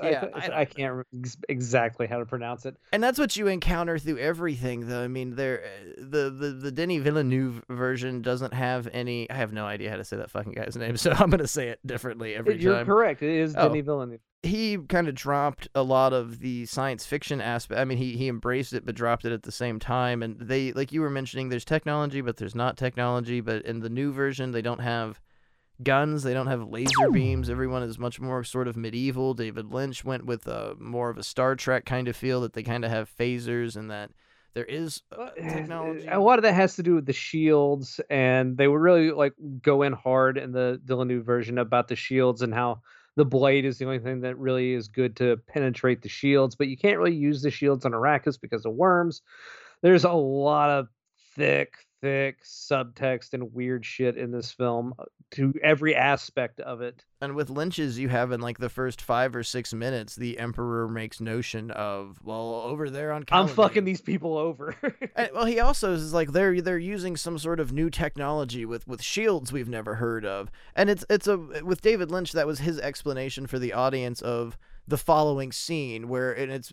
[0.00, 1.06] I, Yeah, I I, can't
[1.50, 2.74] exactly how to pronounce it.
[2.90, 5.04] And that's what you encounter through everything, though.
[5.04, 5.62] I mean, there,
[5.98, 9.28] the, the the Denny Villeneuve version doesn't have any.
[9.28, 11.68] I have no idea how to say that fucking guy's name, so I'm gonna say
[11.68, 12.86] it differently every You're time.
[12.86, 13.22] correct.
[13.22, 13.68] It is Oh.
[13.68, 14.20] Denis Villeneuve.
[14.42, 17.80] He kind of dropped a lot of the science fiction aspect.
[17.80, 20.22] I mean, he he embraced it but dropped it at the same time.
[20.22, 23.40] And they, like you were mentioning, there's technology, but there's not technology.
[23.40, 25.20] But in the new version, they don't have
[25.82, 26.24] guns.
[26.24, 27.48] They don't have laser beams.
[27.48, 29.34] Everyone is much more sort of medieval.
[29.34, 32.64] David Lynch went with a more of a Star Trek kind of feel that they
[32.64, 34.10] kind of have phasers and that
[34.54, 36.06] there is uh, technology.
[36.08, 39.34] A lot of that has to do with the shields, and they would really like
[39.62, 42.82] go in hard in the Villeneuve version about the shields and how
[43.16, 46.68] the blade is the only thing that really is good to penetrate the shields, but
[46.68, 49.22] you can't really use the shields on Arrakis because of worms.
[49.82, 50.88] There's a lot of
[51.36, 57.04] thick, thick subtext and weird shit in this film uh, to every aspect of it.
[57.22, 60.88] And with Lynch's, you have in like the first five or six minutes, the Emperor
[60.88, 63.24] makes notion of, well, over there on.
[63.30, 64.76] I'm fucking these people over.
[65.14, 68.86] And, well, he also is like they're they're using some sort of new technology with
[68.88, 72.60] with shields we've never heard of, and it's it's a with David Lynch that was
[72.60, 74.56] his explanation for the audience of
[74.88, 76.72] the following scene where and it's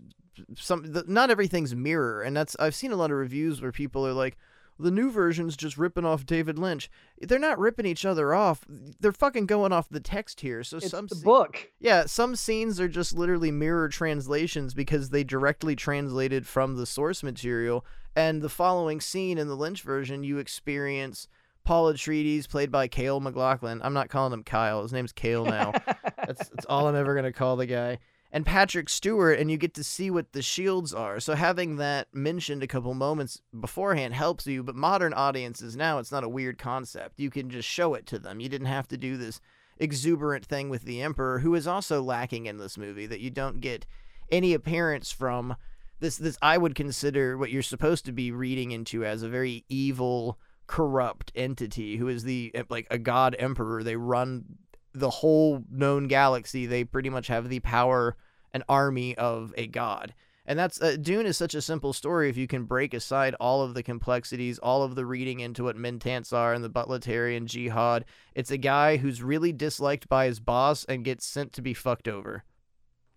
[0.56, 4.06] some the, not everything's mirror, and that's I've seen a lot of reviews where people
[4.08, 4.38] are like.
[4.80, 6.90] The new version's just ripping off David Lynch.
[7.20, 8.66] They're not ripping each other off.
[8.68, 10.64] They're fucking going off the text here.
[10.64, 11.72] So it's some the book.
[11.80, 17.24] yeah, some scenes are just literally mirror translations because they directly translated from the source
[17.24, 17.86] material.
[18.16, 21.28] And the following scene in the Lynch version, you experience
[21.66, 23.82] Paul Atreides, played by Kale MacLachlan.
[23.84, 24.82] I'm not calling him Kyle.
[24.82, 25.74] His name's Kale now.
[26.26, 28.00] that's, that's all I'm ever going to call the guy.
[28.32, 31.20] And Patrick Stewart, and you get to see what the shields are.
[31.20, 36.12] So having that mentioned a couple moments beforehand helps you, but modern audiences now, it's
[36.12, 37.20] not a weird concept.
[37.20, 38.40] You can just show it to them.
[38.40, 39.42] You didn't have to do this
[39.80, 43.62] exuberant thing with the Emperor, who is also lacking in this movie, that you don't
[43.62, 43.88] get
[44.32, 45.56] any appearance from.
[46.00, 49.66] This, this I would consider what you're supposed to be reading into as a very
[49.70, 50.38] evil,
[50.70, 53.84] corrupt entity who is the eh, like a god emperor.
[53.84, 54.46] They run
[54.94, 56.66] the whole known galaxy.
[56.66, 58.16] They pretty much have the power
[58.54, 60.14] and army of a god.
[60.46, 63.62] And that's uh, Dune is such a simple story if you can break aside all
[63.62, 68.06] of the complexities, all of the reading into what Mentants are and the Butlerian jihad.
[68.34, 72.08] It's a guy who's really disliked by his boss and gets sent to be fucked
[72.08, 72.44] over.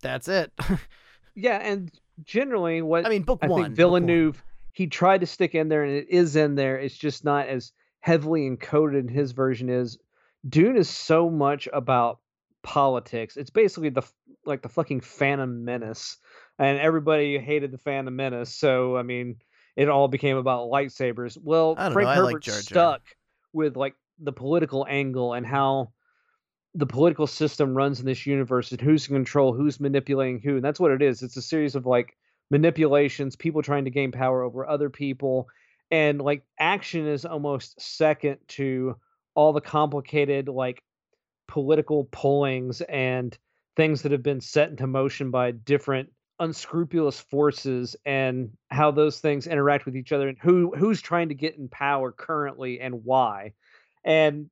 [0.02, 0.52] That's it.
[1.34, 1.90] Yeah, and
[2.24, 3.62] generally what I mean, book I one.
[3.62, 4.02] think book one.
[4.04, 6.78] Villeneuve he tried to stick in there and it is in there.
[6.78, 9.98] It's just not as heavily encoded in his version is
[10.48, 12.18] Dune is so much about
[12.62, 13.36] politics.
[13.36, 14.02] It's basically the
[14.44, 16.16] like the fucking Phantom Menace.
[16.58, 18.54] And everybody hated the Phantom Menace.
[18.54, 19.36] So I mean,
[19.76, 21.38] it all became about lightsabers.
[21.40, 22.62] Well, Frank know, I like Herbert Jar Jar.
[22.62, 23.02] stuck
[23.52, 25.92] with like the political angle and how
[26.74, 30.56] the political system runs in this universe and who's in control, who's manipulating who.
[30.56, 31.22] And that's what it is.
[31.22, 32.16] It's a series of like
[32.50, 35.48] manipulations, people trying to gain power over other people.
[35.90, 38.96] And like action is almost second to
[39.34, 40.82] all the complicated like
[41.48, 43.36] political pullings and
[43.76, 49.46] things that have been set into motion by different unscrupulous forces and how those things
[49.46, 53.52] interact with each other and who who's trying to get in power currently and why.
[54.04, 54.50] And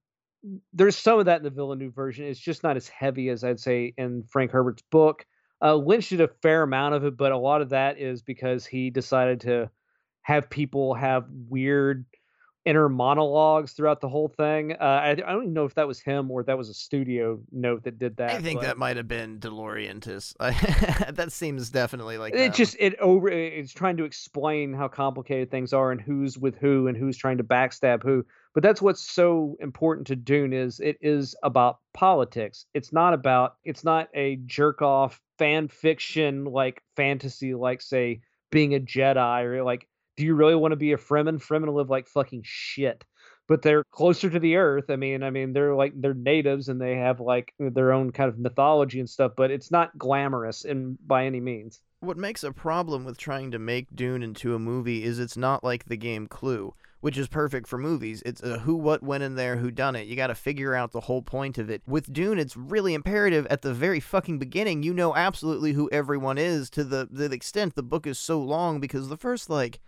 [0.72, 2.26] there's some of that in the Villeneuve version.
[2.26, 5.26] It's just not as heavy as I'd say in Frank Herbert's book.
[5.62, 8.64] Uh, Lynch did a fair amount of it, but a lot of that is because
[8.64, 9.70] he decided to
[10.22, 12.06] have people have weird
[12.64, 14.72] inner monologues throughout the whole thing.
[14.72, 17.40] Uh, I, I don't even know if that was him or that was a studio
[17.50, 18.30] note that did that.
[18.30, 20.34] I think that might have been De Laurentiis.
[21.14, 22.52] that seems definitely like it them.
[22.52, 26.86] just it over it's trying to explain how complicated things are and who's with who
[26.86, 28.24] and who's trying to backstab who.
[28.52, 32.66] But that's what's so important to Dune is it is about politics.
[32.74, 38.20] It's not about it's not a jerk off fan fiction like fantasy like say
[38.50, 39.88] being a Jedi or like
[40.20, 41.38] do you really want to be a Fremen?
[41.38, 43.06] Fremen live like fucking shit.
[43.48, 44.90] But they're closer to the earth.
[44.90, 48.28] I mean, I mean, they're like they're natives and they have like their own kind
[48.28, 51.80] of mythology and stuff, but it's not glamorous in by any means.
[52.00, 55.64] What makes a problem with trying to make Dune into a movie is it's not
[55.64, 58.22] like the game Clue, which is perfect for movies.
[58.26, 60.06] It's a who, what, when, and there, who done it.
[60.06, 61.82] You got to figure out the whole point of it.
[61.86, 64.82] With Dune, it's really imperative at the very fucking beginning.
[64.82, 68.80] You know absolutely who everyone is to the the extent the book is so long
[68.80, 69.80] because the first like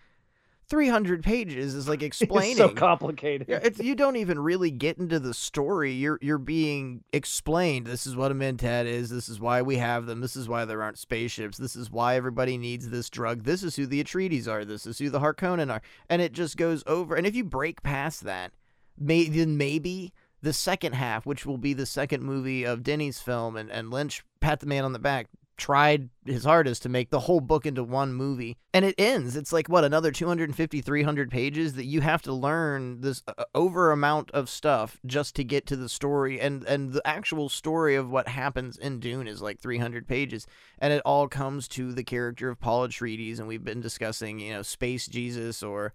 [0.73, 3.47] 300 pages is like explaining It's so complicated.
[3.47, 5.93] Yeah, it's you don't even really get into the story.
[5.93, 7.87] You're you're being explained.
[7.87, 9.11] This is what a mentat is.
[9.11, 10.23] This is why we have them.
[10.23, 11.59] This is why there aren't spaceships.
[11.59, 13.45] This is why everybody needs this drug.
[13.45, 14.65] This is who the Atreides are.
[14.65, 15.83] This is who the Harkonnen are.
[16.09, 17.17] And it just goes over.
[17.17, 18.53] And if you break past that,
[18.97, 23.59] may, then maybe the second half, which will be the second movie of Denny's film,
[23.59, 25.27] and, and Lynch pat the man on the back,
[25.63, 28.57] tried his hardest to make the whole book into one movie.
[28.75, 29.37] And it ends.
[29.37, 33.93] It's like what another 250 300 pages that you have to learn this uh, over
[33.93, 36.41] amount of stuff just to get to the story.
[36.41, 40.49] And and the actual story of what happens in dune is like 300 pages.
[40.81, 43.39] And it all comes to the character of paul atreides.
[43.39, 45.93] And we've been discussing you know space jesus or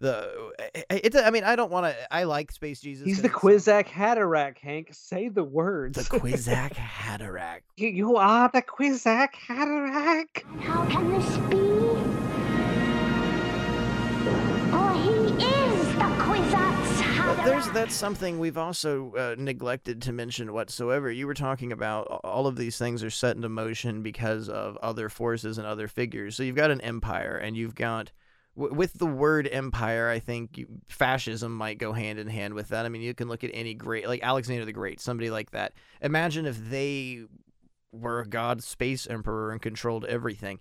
[0.00, 0.52] the
[0.90, 3.86] it's i mean i don't want to i like space jesus he's the it's- Kwisatz
[3.86, 4.88] Haderach, Hank.
[4.92, 5.96] Say the words.
[5.98, 10.42] the Kwisatz Haderach You, you are the Kwisatz Haderach.
[10.60, 11.56] How can this be?
[14.70, 15.10] For he
[15.44, 21.10] is the Kwisatz But there's that's something we've also uh, neglected to mention whatsoever.
[21.10, 25.08] You were talking about all of these things are set into motion because of other
[25.08, 26.36] forces and other figures.
[26.36, 28.12] So you've got an empire, and you've got
[28.58, 30.08] with the word empire.
[30.08, 32.84] I think fascism might go hand in hand with that.
[32.84, 35.72] I mean, you can look at any great like Alexander the Great, somebody like that.
[36.02, 37.24] Imagine if they
[37.92, 40.58] were a god space emperor and controlled everything.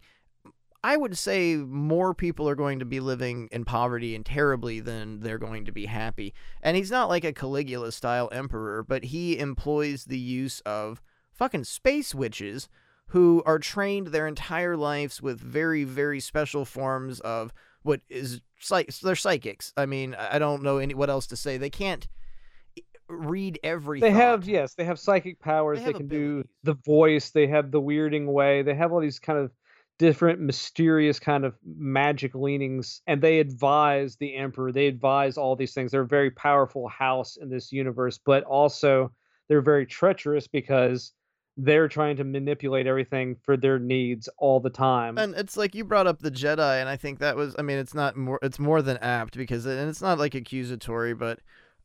[0.83, 5.19] I would say more people are going to be living in poverty and terribly than
[5.19, 6.33] they're going to be happy.
[6.62, 11.01] And he's not like a Caligula style emperor, but he employs the use of
[11.33, 12.69] fucking space witches
[13.07, 18.93] who are trained their entire lives with very, very special forms of what is psych-
[18.99, 19.73] they're psychics.
[19.77, 21.57] I mean, I don't know any what else to say.
[21.57, 22.07] They can't
[23.09, 25.79] read every They have yes, they have psychic powers.
[25.79, 27.31] They They, can do the voice.
[27.31, 28.61] They have the weirding way.
[28.61, 29.51] They have all these kind of
[29.97, 35.73] different mysterious kind of magic leanings and they advise the emperor they advise all these
[35.73, 39.11] things they're a very powerful house in this universe but also
[39.47, 41.13] they're very treacherous because
[41.58, 45.84] they're trying to manipulate everything for their needs all the time And it's like you
[45.84, 47.56] brought up the Jedi, and I think that was.
[47.58, 48.39] I mean, it's not more.
[48.41, 51.39] It's more than apt because, and it's not like accusatory, but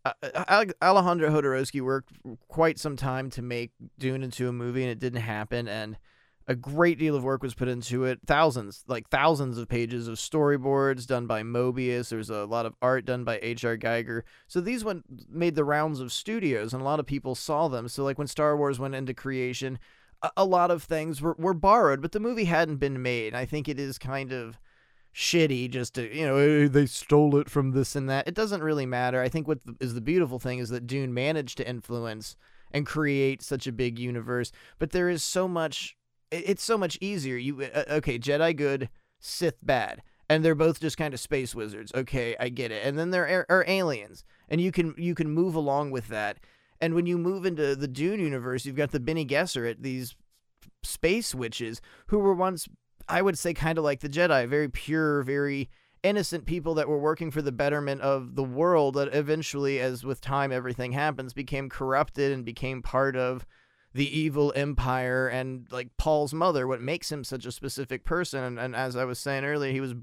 [0.05, 2.13] uh, Alejandro Jodorowsky worked
[2.49, 5.69] quite some time to make Dune into a movie, and it didn't happen.
[5.69, 5.97] And
[6.49, 8.21] a great deal of work was put into it.
[8.27, 12.09] Thousands, like thousands of pages of storyboards done by Moebius.
[12.09, 13.77] There's a lot of art done by H.R.
[13.77, 14.23] Giger.
[14.49, 17.89] So these went made the rounds of studios, and a lot of people saw them.
[17.89, 19.79] So like when Star Wars went into creation,
[20.23, 23.35] a, a lot of things were, were borrowed, but the movie hadn't been made.
[23.35, 24.59] I think it is kind of
[25.15, 28.27] shitty just to, you know, "Eh, they stole it from this and that.
[28.27, 29.21] It doesn't really matter.
[29.21, 32.37] I think what is the beautiful thing is that Dune managed to influence
[32.73, 35.97] and create such a big universe, but there is so much
[36.33, 37.37] it's so much easier.
[37.37, 38.89] You uh, okay, Jedi good,
[39.21, 40.03] Sith bad.
[40.29, 41.93] And they're both just kind of space wizards.
[41.95, 42.87] Okay, I get it.
[42.87, 46.39] And then there are, are aliens, and you can you can move along with that.
[46.81, 50.17] And when you move into the Dune universe, you've got the Bene Gesserit, these
[50.83, 52.67] space witches who were once,
[53.09, 55.71] I would say, kind of like the Jedi, very pure, very
[56.03, 58.95] innocent people that were working for the betterment of the world.
[58.95, 63.47] That eventually, as with time everything happens, became corrupted and became part of
[63.95, 65.29] the evil empire.
[65.29, 69.05] And like Paul's mother, what makes him such a specific person, and, and as I
[69.05, 69.95] was saying earlier, he was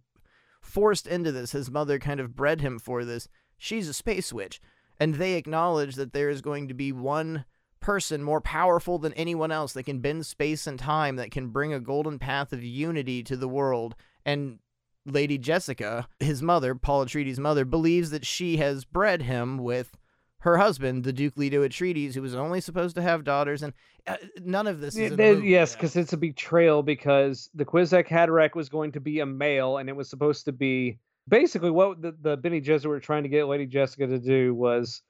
[0.61, 1.51] forced into this.
[1.51, 3.27] His mother kind of bred him for this.
[3.57, 4.61] She's a space witch.
[4.99, 7.45] And they acknowledge that there is going to be one
[7.79, 11.73] person more powerful than anyone else that can bend space and time, that can bring
[11.73, 13.95] a golden path of unity to the world.
[14.25, 14.59] And
[15.05, 19.97] Lady Jessica, his mother, Paul Atreides' mother, believes that she has bred him with
[20.39, 23.61] her husband, the Duke Leto Atreides, who was only supposed to have daughters.
[23.63, 23.73] And
[24.07, 26.81] uh, none of this is Yeah, in the they- movie, yes, because it's a betrayal
[26.83, 30.51] because the Kwisatz Haderach was going to be a male and it was supposed to
[30.51, 34.53] be basically what the, the Bene Gesserit were trying to get Lady Jessica to do
[34.55, 35.01] was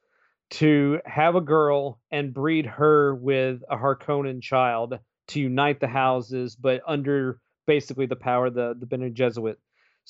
[0.50, 6.56] to have a girl and breed her with a Harkonnen child to unite the houses,
[6.56, 9.56] but under basically the power of the the Bene Gesserit.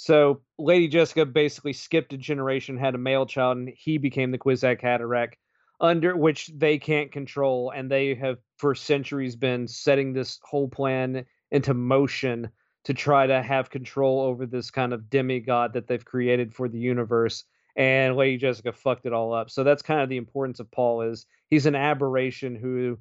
[0.02, 4.38] So Lady Jessica basically skipped a generation, had a male child, and he became the
[4.38, 5.34] Kwisatz Haderach,
[5.78, 11.26] under which they can't control, and they have for centuries been setting this whole plan
[11.50, 12.48] into motion
[12.84, 16.78] to try to have control over this kind of demigod that they've created for the
[16.78, 17.44] universe
[17.76, 19.50] and lady jessica fucked it all up.
[19.50, 22.98] So that's kind of the importance of paul is he's an aberration who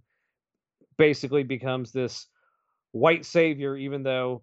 [0.97, 2.27] basically becomes this
[2.91, 4.41] white savior even though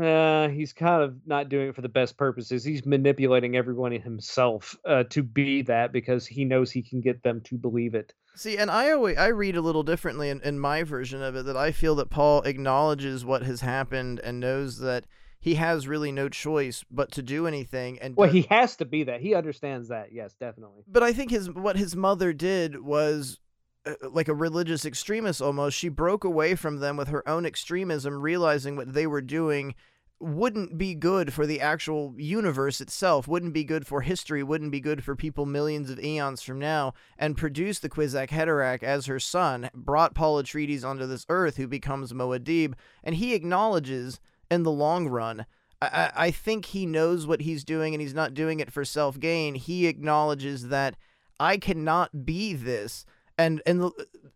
[0.00, 2.64] uh, he's kind of not doing it for the best purposes.
[2.64, 7.40] He's manipulating everyone himself uh, to be that because he knows he can get them
[7.42, 8.12] to believe it.
[8.36, 11.44] See, and I always I read a little differently in, in my version of it
[11.44, 15.04] that I feel that Paul acknowledges what has happened and knows that
[15.38, 18.84] he has really no choice but to do anything and well do- he has to
[18.84, 19.20] be that.
[19.20, 20.08] He understands that.
[20.12, 20.82] Yes definitely.
[20.88, 23.38] But I think his what his mother did was
[23.86, 25.76] Uh, uh, like a religious extremist almost.
[25.76, 29.74] She broke away from them with her own extremism, realizing what they were doing
[30.20, 34.80] wouldn't be good for the actual universe itself, wouldn't be good for history, wouldn't be
[34.80, 39.20] good for people millions of eons from now, and produced the Kwisatz Haderach as her
[39.20, 44.20] son, brought Paul Atreides onto this earth, who becomes Muad'Dib, and he acknowledges
[44.50, 45.46] in the long run.
[45.82, 49.20] I I think he knows what he's doing and he's not doing it for self
[49.20, 49.56] gain.
[49.56, 50.96] He acknowledges that
[51.38, 53.04] I cannot be this.
[53.36, 53.90] And and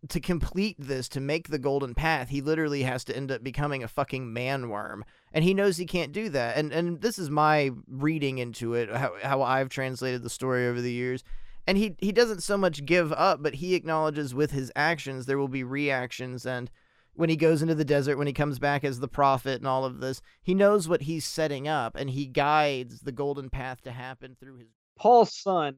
[0.08, 3.84] to complete this, to make the golden path, he literally has to end up becoming
[3.84, 6.56] a fucking man worm, and he knows he can't do that.
[6.56, 10.80] And and this is my reading into it, how how I've translated the story over
[10.80, 11.22] the years.
[11.66, 15.38] And he he doesn't so much give up, but he acknowledges with his actions there
[15.38, 16.68] will be reactions, and
[17.14, 19.84] when he goes into the desert, when he comes back as the prophet, and all
[19.84, 23.90] of this, he knows what he's setting up, and he guides the golden path to
[23.90, 24.68] happen through his.
[24.96, 25.76] Paul's son,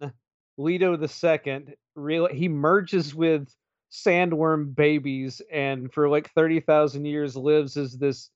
[0.61, 3.49] Leto the Second, really he merges with
[3.91, 8.31] sandworm babies and for like 30,000 years lives as this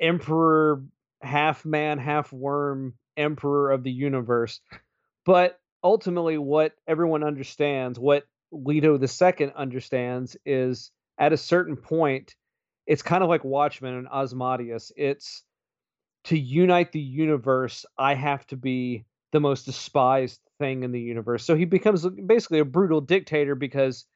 [0.00, 0.82] emperor
[1.22, 4.60] half man half worm emperor of the universe.
[5.24, 12.34] But ultimately what everyone understands what Leto the Second understands is at a certain point
[12.86, 15.44] it's kind of like Watchmen and Ozymandias it's
[16.24, 21.44] to unite the universe I have to be the most despised thing in the universe.
[21.44, 24.06] So he becomes basically a brutal dictator because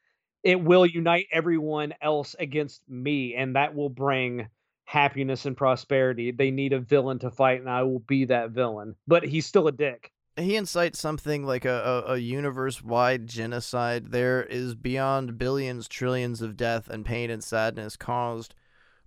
[0.44, 4.46] it will unite everyone else against me, and that will bring
[4.84, 6.30] happiness and prosperity.
[6.30, 8.94] They need a villain to fight, and I will be that villain.
[9.08, 10.12] But he's still a dick.
[10.36, 14.12] He incites something like a, a, a universe wide genocide.
[14.12, 18.54] There is beyond billions, trillions of death and pain and sadness caused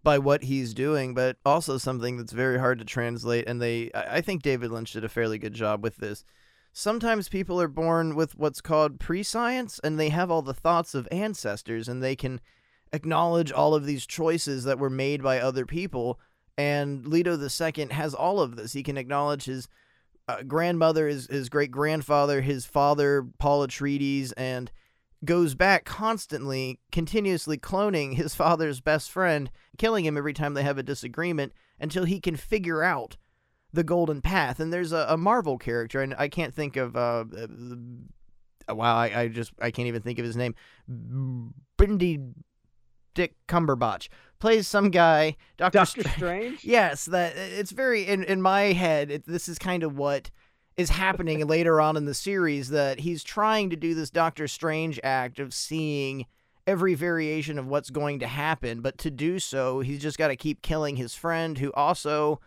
[0.04, 3.48] by what he's doing, but also something that's very hard to translate.
[3.48, 6.26] And they, I I think David Lynch did a fairly good job with this.
[6.72, 11.08] Sometimes people are born with what's called prescience, and they have all the thoughts of
[11.12, 12.40] ancestors, and they can
[12.94, 16.20] acknowledge all of these choices that were made by other people.
[16.58, 18.74] And Leto II has all of this.
[18.74, 19.68] He can acknowledge his
[20.28, 24.72] uh, grandmother, his, his great grandfather, his father, Paul Atreides, and
[25.26, 30.78] goes back constantly, continuously cloning his father's best friend, killing him every time they have
[30.78, 33.18] a disagreement until he can figure out
[33.74, 34.60] the golden path.
[34.60, 36.96] And there's a, a Marvel character, and I can't think of.
[36.96, 37.26] Uh,
[38.70, 40.56] uh, wow, I, I just I can't even think of his name.
[41.78, 42.34] Brindy
[43.14, 44.08] Dick Cumberbatch
[44.40, 46.64] plays some guy, Doctor, Doctor Strange?
[46.64, 49.12] Yes, that it's very in in my head.
[49.12, 50.32] It, this is kind of what
[50.78, 55.00] is happening later on in the series that he's trying to do this Doctor Strange
[55.04, 56.26] act of seeing
[56.66, 60.36] every variation of what's going to happen, but to do so, he's just got to
[60.36, 62.40] keep killing his friend who also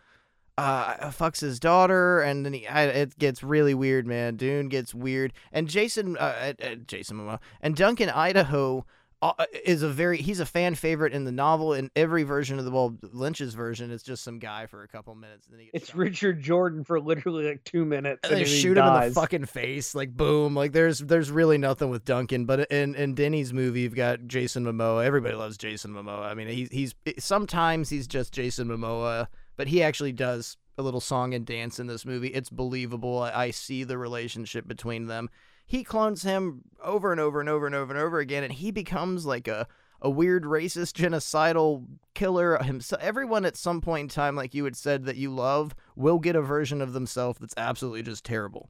[0.63, 4.37] uh fucks his daughter and then he I, it gets really weird man.
[4.37, 5.33] Dune gets weird.
[5.53, 8.85] And jason uh, uh jason momoa and duncan idaho
[9.23, 9.33] uh,
[9.65, 12.73] is a very he's a fan favorite in the novel in every version of the
[12.73, 15.85] well lynch's version it's just some guy for a couple minutes and then he gets
[15.85, 15.97] It's shot.
[15.97, 18.19] Richard Jordan for literally like two minutes.
[18.25, 20.57] and they then he shoot him in the fucking face like boom.
[20.57, 24.65] Like there's there's really nothing with duncan but in in denny's movie you've got jason
[24.65, 25.05] momoa.
[25.05, 26.25] Everybody loves jason momoa.
[26.25, 31.00] I mean he's he's sometimes he's just jason momoa but he actually does a little
[31.00, 32.28] song and dance in this movie.
[32.28, 33.18] It's believable.
[33.18, 35.28] I, I see the relationship between them.
[35.66, 38.70] He clones him over and over and over and over and over again and he
[38.70, 39.66] becomes like a
[40.05, 44.74] a weird racist genocidal killer himself everyone at some point in time like you had
[44.74, 48.68] said that you love will get a version of themselves that's absolutely just terrible.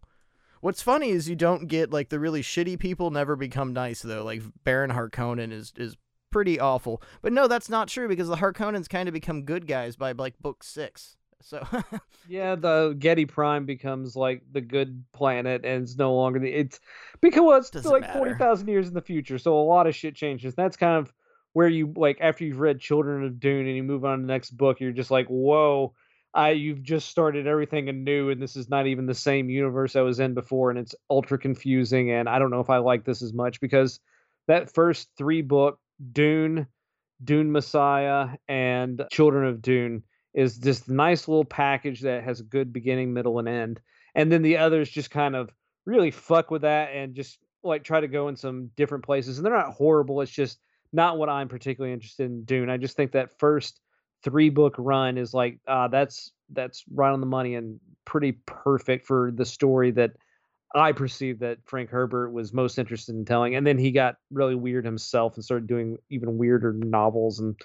[0.60, 4.22] What's funny is you don't get like the really shitty people never become nice though.
[4.22, 5.96] Like baron harkonnen is is
[6.32, 9.94] pretty awful but no that's not true because the harkonnens kind of become good guys
[9.96, 11.66] by like book six So
[12.28, 16.48] Yeah, the Giedi Prime becomes like the good planet, and it's no longer the.
[16.52, 16.78] It's
[17.20, 18.18] because well, it's Doesn't like matter.
[18.18, 20.54] forty thousand years in the future, so a lot of shit changes.
[20.54, 21.12] That's kind of
[21.52, 24.32] where you like after you've read Children of Dune and you move on to the
[24.32, 25.94] next book, you're just like, whoa,
[26.32, 30.02] I you've just started everything anew, and this is not even the same universe I
[30.02, 33.20] was in before, and it's ultra confusing, and I don't know if I like this
[33.20, 33.98] as much because
[34.46, 35.80] that first three book
[36.12, 36.66] Dune,
[37.22, 40.02] Dune Messiah, and Children of Dune
[40.34, 43.80] is this nice little package that has a good beginning, middle, and end.
[44.14, 45.50] And then the others just kind of
[45.86, 49.38] really fuck with that and just like try to go in some different places.
[49.38, 50.20] And they're not horrible.
[50.20, 50.58] It's just
[50.92, 52.68] not what I'm particularly interested in doing.
[52.68, 53.80] I just think that first
[54.22, 59.06] three book run is like uh, that's that's right on the money and pretty perfect
[59.06, 60.12] for the story that
[60.74, 63.56] I perceived that Frank Herbert was most interested in telling.
[63.56, 67.56] And then he got really weird himself and started doing even weirder novels and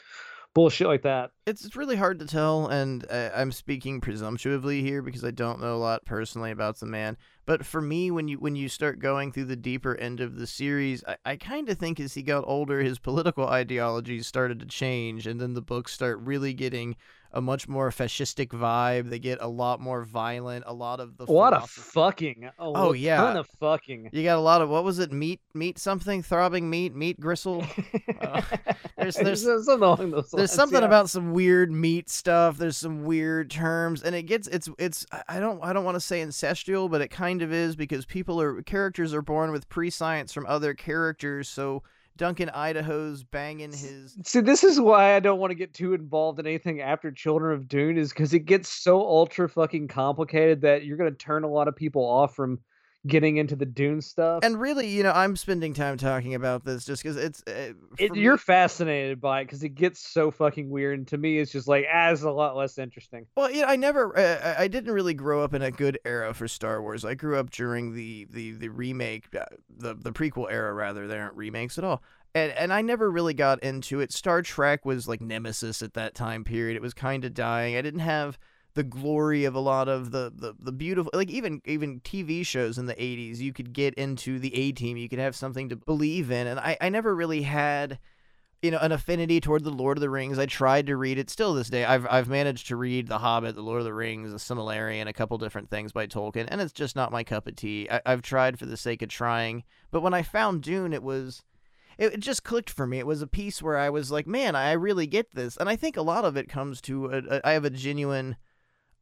[0.58, 1.30] bullshit like that.
[1.46, 5.76] it's really hard to tell, and uh, I'm speaking presumptuously here because I don't know
[5.76, 7.16] a lot personally about the man.
[7.46, 10.48] But for me, when you when you start going through the deeper end of the
[10.48, 14.66] series, I, I kind of think as he got older, his political ideologies started to
[14.66, 16.96] change, and then the books start really getting
[17.34, 19.10] a much more fascistic vibe.
[19.10, 20.64] They get a lot more violent.
[20.68, 22.50] A lot of the what A lot of fucking.
[22.58, 23.18] Oh, yeah.
[23.18, 24.10] ton of fucking.
[24.14, 25.12] You got a lot of what was it?
[25.12, 27.66] Meat, meat something, throbbing meat, meat gristle.
[28.22, 28.42] Uh,
[28.98, 30.86] there's- there's- something along those There's something yeah.
[30.88, 32.58] about some weird meat stuff.
[32.58, 36.02] There's some weird terms, and it gets it's it's I- don't I don't want to
[36.02, 40.34] say ancestral, but it kind of is because people are characters are born with pre-science
[40.34, 41.48] from other characters.
[41.50, 41.84] So
[42.18, 46.40] Duncan Idaho's banging his See, this is why I don't want to get too involved
[46.40, 50.84] in anything after Children of Dune, is because it gets so ultra fucking complicated that
[50.84, 52.60] you're gonna turn a lot of people off from
[53.08, 54.44] getting into the Dune stuff.
[54.44, 58.16] and really, you know, I'm spending time talking about this just because it's uh, it,
[58.16, 61.68] you're fascinated by it because it gets so fucking weird, and to me, it's just
[61.68, 63.26] like, ah, it's a lot less interesting.
[63.36, 66.34] Well, yeah, I never, uh, I- I didn't really grow up in a good era
[66.34, 67.06] for Star Wars.
[67.06, 69.46] I grew up during the the the remake, uh,
[69.76, 71.08] the the prequel era rather.
[71.08, 72.04] They aren't remakes at all,
[72.36, 74.12] and and I never really got into it.
[74.12, 76.76] Star Trek was like nemesis at that time period.
[76.76, 77.76] It was kind of dying.
[77.76, 78.38] I didn't have
[78.78, 82.78] the glory of a lot of the, the the beautiful like even even TV shows
[82.78, 85.76] in the 80s you could get into the A team you could have something to
[85.76, 87.98] believe in and I I never really had
[88.62, 90.40] you know an affinity toward the Lord of the Rings.
[90.40, 91.86] I tried to read it still this day.
[91.86, 95.14] I've I've managed to read The Hobbit, The Lord of the Rings, The Silmarillion, a
[95.14, 97.88] couple different things by Tolkien, and it's just not my cup of tea.
[97.90, 101.44] I, I've tried for the sake of trying, but when I found Dune, it was
[101.98, 103.00] it just clicked for me.
[103.00, 105.76] It was a piece where I was like, man, I really get this, and I
[105.76, 108.38] think a lot of it comes to a, a, I have a genuine.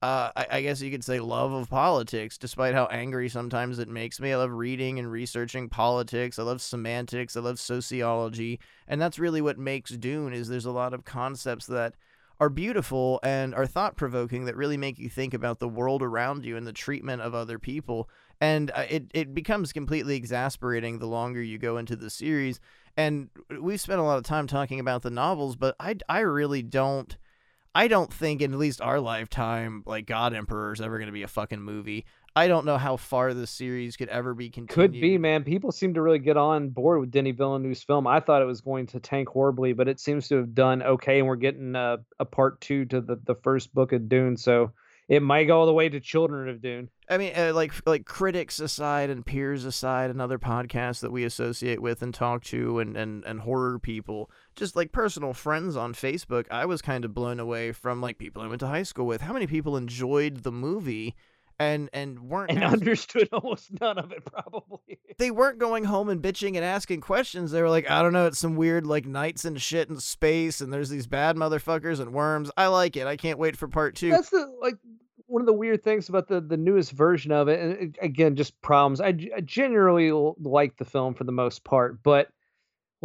[0.06, 3.89] Uh, I, I guess you could say love of politics, despite how angry sometimes it
[3.89, 4.34] makes me.
[4.34, 6.38] I love reading and researching politics.
[6.38, 7.36] I love semantics.
[7.36, 10.32] I love sociology, and that's really what makes Dune.
[10.32, 11.95] Is there's a lot of concepts that
[12.39, 16.45] are beautiful and are thought provoking that really make you think about the world around
[16.45, 18.08] you and the treatment of other people.
[18.39, 22.60] And uh, it it becomes completely exasperating the longer you go into the series.
[22.95, 23.30] And
[23.60, 27.18] we've spent a lot of time talking about the novels, but I I really don't.
[27.76, 31.14] I don't think in at least our lifetime, like God Emperor is ever going to
[31.14, 32.06] be a fucking movie.
[32.34, 34.92] I don't know how far this series could ever be continued.
[34.94, 35.44] Could be, man.
[35.44, 38.08] People seem to really get on board with Denny Villeneuve's film.
[38.08, 41.20] I thought it was going to tank horribly, but it seems to have done okay,
[41.20, 44.72] and we're getting a, a part two to the, the first book of Dune, so
[45.08, 46.89] it might go all the way to Children of Dune.
[47.10, 51.24] I mean, uh, like like critics aside and peers aside, and other podcasts that we
[51.24, 55.93] associate with and talk to, and, and and horror people, just like personal friends on
[55.93, 59.06] Facebook, I was kind of blown away from like people I went to high school
[59.06, 59.22] with.
[59.22, 61.16] How many people enjoyed the movie,
[61.60, 64.99] and and weren't And ask- understood almost none of it, probably.
[65.18, 67.51] they weren't going home and bitching and asking questions.
[67.51, 70.62] They were like, I don't know, it's some weird like knights and shit in space,
[70.62, 72.51] and there's these bad motherfuckers and worms.
[72.58, 73.08] I like it.
[73.08, 74.10] I can't wait for part two.
[74.12, 74.76] That's the like
[75.28, 77.60] one of the weird things about the the newest version of it.
[77.60, 79.01] And it- again, just problems.
[79.01, 82.28] I generally l- like the film for the most part, but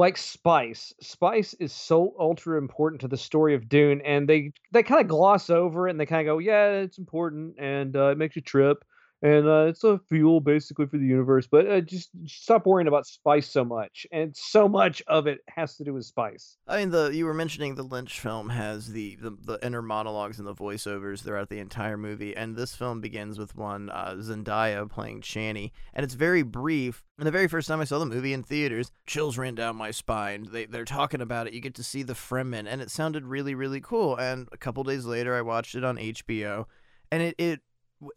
[0.00, 4.82] like Spice, Spice is so ultra important to the story of Dune, and they they
[4.82, 8.06] kind of gloss over it and they kind of go, yeah, it's important and uh,
[8.08, 8.82] it makes you trip.
[9.22, 13.06] And uh, it's a fuel basically for the universe, but uh, just stop worrying about
[13.06, 14.06] spice so much.
[14.12, 16.56] And so much of it has to do with spice.
[16.66, 20.38] I mean, the you were mentioning the Lynch film has the, the the inner monologues
[20.38, 24.88] and the voiceovers throughout the entire movie, and this film begins with one uh, Zendaya
[24.88, 27.04] playing Chani, and it's very brief.
[27.18, 29.90] And the very first time I saw the movie in theaters, chills ran down my
[29.90, 30.48] spine.
[30.50, 31.52] They they're talking about it.
[31.52, 34.16] You get to see the Fremen, and it sounded really really cool.
[34.16, 36.64] And a couple days later, I watched it on HBO,
[37.12, 37.60] and it it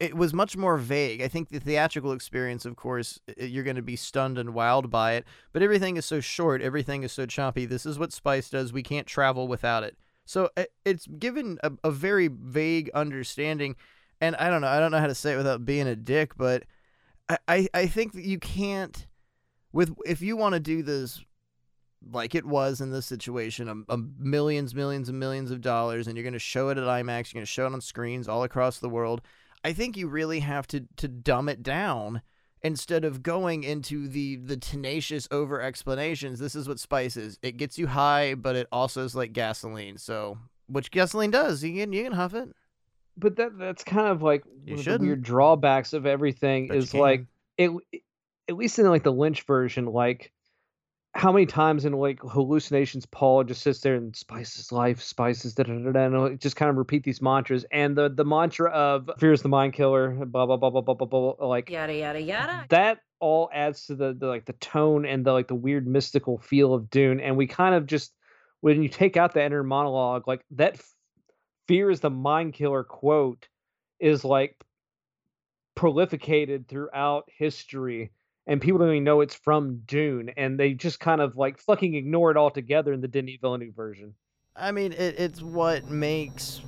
[0.00, 1.20] it was much more vague.
[1.20, 5.14] I think the theatrical experience, of course, you're going to be stunned and wowed by
[5.14, 7.66] it, but everything is so short, everything is so choppy.
[7.66, 8.72] This is what Spice does.
[8.72, 9.96] We can't travel without it.
[10.24, 10.48] So
[10.84, 13.76] it's given a, a very vague understanding,
[14.20, 14.68] and I don't know.
[14.68, 16.64] I don't know how to say it without being a dick, but
[17.28, 19.06] I I, I think that you can't
[19.72, 21.22] with if you want to do this
[22.10, 26.16] like it was in this situation, a, a millions, millions, and millions of dollars, and
[26.16, 28.44] you're going to show it at IMAX, you're going to show it on screens all
[28.44, 29.22] across the world.
[29.64, 32.22] I think you really have to to dumb it down
[32.62, 36.38] instead of going into the the tenacious over explanations.
[36.38, 37.38] This is what spice is.
[37.42, 39.96] It gets you high, but it also is like gasoline.
[39.98, 42.50] So, which gasoline does, you can you can huff it.
[43.16, 46.76] But that that's kind of like You one of the weird drawbacks of everything But
[46.76, 47.70] is like it
[48.48, 50.32] at least in like the Lynch version, like
[51.14, 55.62] how many times in like hallucinations Paul just sits there and spices life, spices da
[55.62, 57.64] da da da, and just kind of repeat these mantras.
[57.70, 60.94] And the the mantra of fear is the mind killer, blah blah blah blah blah
[60.94, 62.66] blah, blah like Yada yada yada.
[62.70, 66.38] that all adds to the, the like the tone and the like the weird mystical
[66.38, 67.20] feel of Dune.
[67.20, 68.12] And we kind of just
[68.60, 70.94] when you take out the inner monologue, like that f-
[71.68, 73.46] fear is the mind killer quote
[74.00, 74.56] is like
[75.76, 78.10] prolificated throughout history
[78.46, 81.94] and people don't even know it's from Dune and they just kind of like fucking
[81.94, 84.14] ignore it altogether in the Denis Villeneuve version.
[84.56, 86.60] I mean, it, it's what makes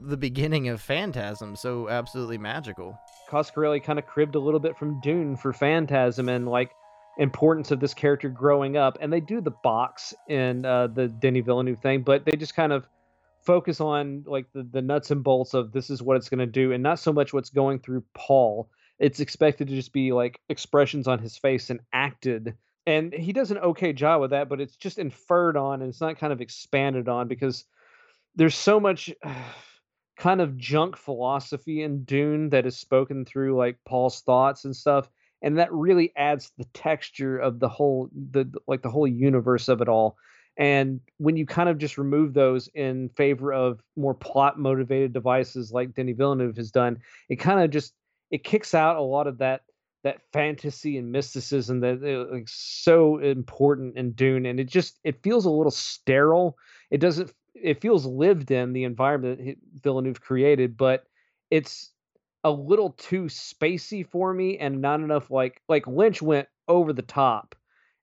[0.00, 2.98] the beginning of Phantasm so absolutely magical.
[3.30, 6.72] Coscarelli kind of cribbed a little bit from Dune for Phantasm and like
[7.18, 8.98] importance of this character growing up.
[9.00, 12.72] And they do the box in uh, the Denis Villeneuve thing, but they just kind
[12.72, 12.86] of
[13.42, 16.46] focus on like the, the nuts and bolts of this is what it's going to
[16.46, 18.68] do and not so much what's going through Paul.
[18.98, 22.54] It's expected to just be like expressions on his face and acted.
[22.86, 26.00] And he does an okay job with that, but it's just inferred on and it's
[26.00, 27.64] not kind of expanded on because
[28.34, 29.10] there's so much
[30.16, 35.08] kind of junk philosophy in Dune that is spoken through like Paul's thoughts and stuff,
[35.42, 39.80] and that really adds the texture of the whole the like the whole universe of
[39.80, 40.16] it all.
[40.56, 45.72] And when you kind of just remove those in favor of more plot motivated devices
[45.72, 46.98] like Denis Villeneuve has done,
[47.30, 47.94] it kind of just
[48.32, 49.60] it kicks out a lot of that
[50.02, 55.44] that fantasy and mysticism that is so important in Dune, and it just it feels
[55.44, 56.58] a little sterile.
[56.90, 57.32] It doesn't.
[57.54, 61.04] It feels lived in the environment that Villeneuve created, but
[61.50, 61.90] it's
[62.42, 67.02] a little too spacey for me, and not enough like like Lynch went over the
[67.02, 67.54] top,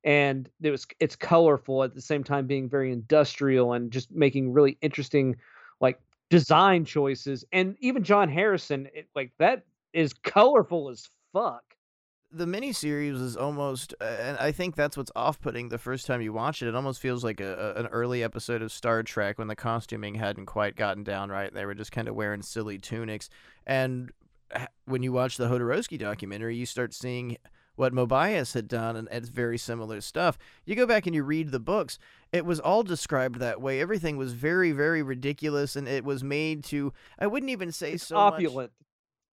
[0.04, 4.54] and it was it's colorful at the same time being very industrial and just making
[4.54, 5.36] really interesting
[5.82, 6.00] like
[6.30, 9.64] design choices, and even John Harrison, it, like that
[9.94, 11.64] is colorful as fuck.
[12.32, 16.32] the miniseries is almost, uh, and I think that's what's off-putting the first time you
[16.32, 16.68] watch it.
[16.68, 20.16] It almost feels like a, a an early episode of Star Trek when the costuming
[20.16, 21.52] hadn't quite gotten down right.
[21.52, 23.30] They were just kind of wearing silly tunics,
[23.66, 24.12] and
[24.86, 27.38] when you watch the Jodorowsky documentary, you start seeing
[27.76, 30.38] what Moebius had done, and it's very similar stuff.
[30.66, 31.98] You go back and you read the books;
[32.32, 33.82] it was all described that way.
[33.82, 36.94] Everything was very, very ridiculous, and it was made to.
[37.18, 38.72] I wouldn't even say It's so opulent.
[38.80, 38.84] Uh,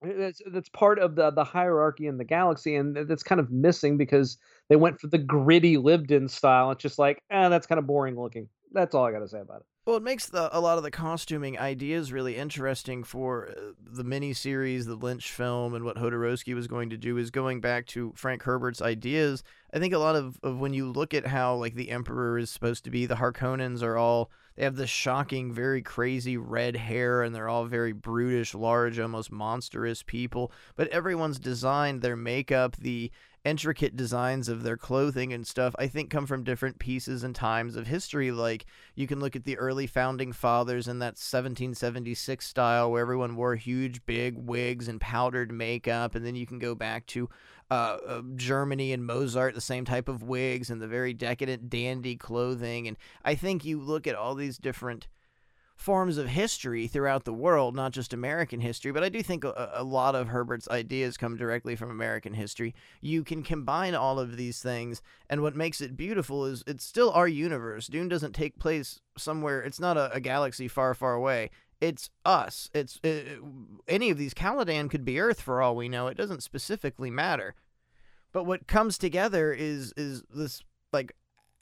[0.02, 3.50] That's that's part of the the hierarchy in the galaxy, and th- that's kind of
[3.50, 4.36] missing because
[4.68, 6.70] they went for the gritty lived-in style.
[6.70, 8.48] It's just like, ah, that's kind of boring looking.
[8.72, 9.66] That's all I got to say about it.
[9.86, 14.02] Well, it makes the, a lot of the costuming ideas really interesting for uh, the
[14.02, 18.12] miniseries, the Lynch film, and what Jodorowsky was going to do is going back to
[18.16, 19.44] Frank Herbert's ideas.
[19.72, 22.50] I think a lot of, of when you look at how like the Emperor is
[22.50, 27.22] supposed to be, the Harkonnens are all they have this shocking, very crazy red hair,
[27.22, 30.50] and they're all very brutish, large, almost monstrous people.
[30.76, 33.12] But everyone's designed their makeup, the
[33.46, 37.76] intricate designs of their clothing and stuff, I think come from different pieces and times
[37.76, 38.32] of history.
[38.32, 38.66] Like
[38.96, 43.54] you can look at the early founding fathers in that 1776 style where everyone wore
[43.54, 46.16] huge, big wigs and powdered makeup.
[46.16, 47.30] And then you can go back to
[47.70, 52.16] uh, uh, Germany and Mozart, the same type of wigs and the very decadent, dandy
[52.16, 52.88] clothing.
[52.88, 55.06] And I think you look at all these different
[55.76, 59.70] forms of history throughout the world, not just American history, but I do think a,
[59.74, 62.74] a lot of Herbert's ideas come directly from American history.
[63.02, 67.10] You can combine all of these things, and what makes it beautiful is it's still
[67.10, 67.86] our universe.
[67.86, 71.50] Dune doesn't take place somewhere, it's not a, a galaxy far, far away.
[71.78, 72.70] It's us.
[72.72, 73.36] It's uh,
[73.86, 74.32] any of these.
[74.32, 76.06] Caladan could be Earth for all we know.
[76.06, 77.54] It doesn't specifically matter.
[78.32, 80.62] But what comes together is is this
[80.92, 81.12] like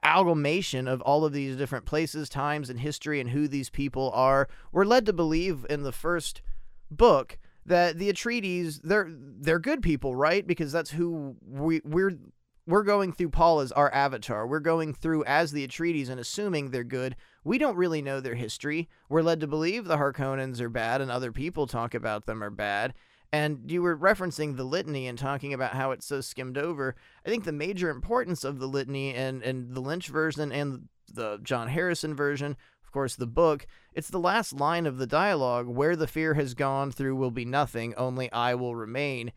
[0.04, 4.48] amalgamation of all of these different places, times, and history, and who these people are.
[4.70, 6.42] We're led to believe in the first
[6.90, 10.46] book that the Atreides they're they're good people, right?
[10.46, 12.18] Because that's who we we're
[12.66, 14.46] we're going through Paul as our avatar.
[14.46, 17.16] We're going through as the Atreides and assuming they're good.
[17.42, 18.88] We don't really know their history.
[19.08, 22.50] We're led to believe the Harkonnens are bad and other people talk about them are
[22.50, 22.94] bad.
[23.34, 26.94] And you were referencing the litany and talking about how it's so skimmed over.
[27.26, 31.40] I think the major importance of the litany and, and the Lynch version and the
[31.42, 35.96] John Harrison version, of course, the book, it's the last line of the dialogue where
[35.96, 39.32] the fear has gone through will be nothing, only I will remain.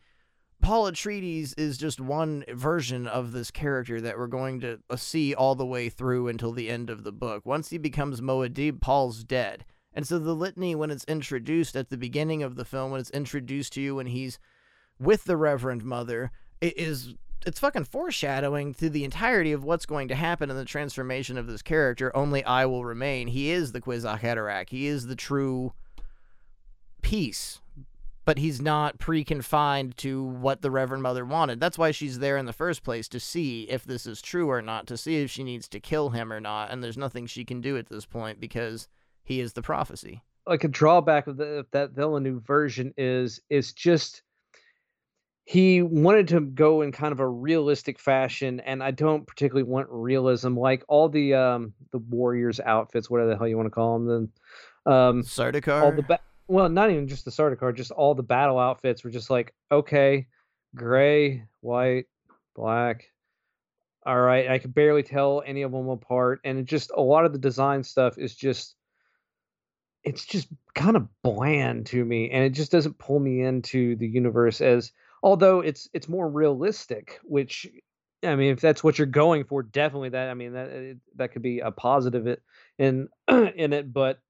[0.62, 5.34] Paul Atreides is just one version of this character that we're going to uh, see
[5.34, 7.44] all the way through until the end of the book.
[7.44, 9.64] Once he becomes Muad'Dib, Paul's dead.
[9.94, 13.10] And so the litany, when it's introduced at the beginning of the film, when it's
[13.10, 14.38] introduced to you when he's
[14.98, 16.30] with the Reverend Mother,
[16.60, 17.14] it is
[17.46, 21.46] it's fucking foreshadowing to the entirety of what's going to happen in the transformation of
[21.46, 22.14] this character.
[22.16, 23.28] Only I will remain.
[23.28, 24.70] He is the Kwisatz Haderach.
[24.70, 25.72] He is the true
[27.00, 27.60] peace,
[28.24, 31.60] but he's not pre-confined to what the Reverend Mother wanted.
[31.60, 34.60] That's why she's there in the first place to see if this is true or
[34.60, 36.70] not, to see if she needs to kill him or not.
[36.70, 38.88] And there's nothing she can do at this point because
[39.28, 40.22] he is the prophecy.
[40.46, 44.22] Like a drawback of, the, of that Villeneuve version is is just
[45.44, 49.86] he wanted to go in kind of a realistic fashion and i don't particularly want
[49.90, 53.98] realism like all the um the warriors outfits whatever the hell you want to call
[53.98, 54.06] them
[54.84, 55.82] then um Sardaukar.
[55.82, 59.10] all the ba- well not even just the Sardaukar just all the battle outfits were
[59.10, 60.26] just like okay
[60.74, 62.04] gray white
[62.54, 63.06] black
[64.04, 67.24] all right i could barely tell any of them apart and it just a lot
[67.24, 68.74] of the design stuff is just
[70.04, 74.06] it's just kind of bland to me and it just doesn't pull me into the
[74.06, 74.92] universe as
[75.22, 77.66] although it's it's more realistic which
[78.22, 81.42] i mean if that's what you're going for definitely that i mean that that could
[81.42, 82.42] be a positive it
[82.78, 84.20] in in it but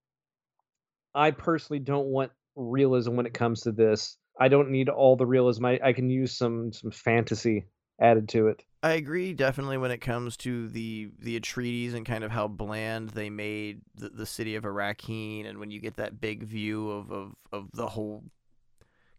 [1.14, 4.16] i personally don't want realism when it comes to this.
[4.38, 5.64] I don't need all the realism.
[5.64, 7.66] I, I can use some some fantasy
[8.00, 12.22] added to it I agree definitely when it comes to the the Atreides and kind
[12.22, 16.20] of how bland they made the, the city of Arrakeen, and when you get that
[16.20, 18.24] big view of, of, of the whole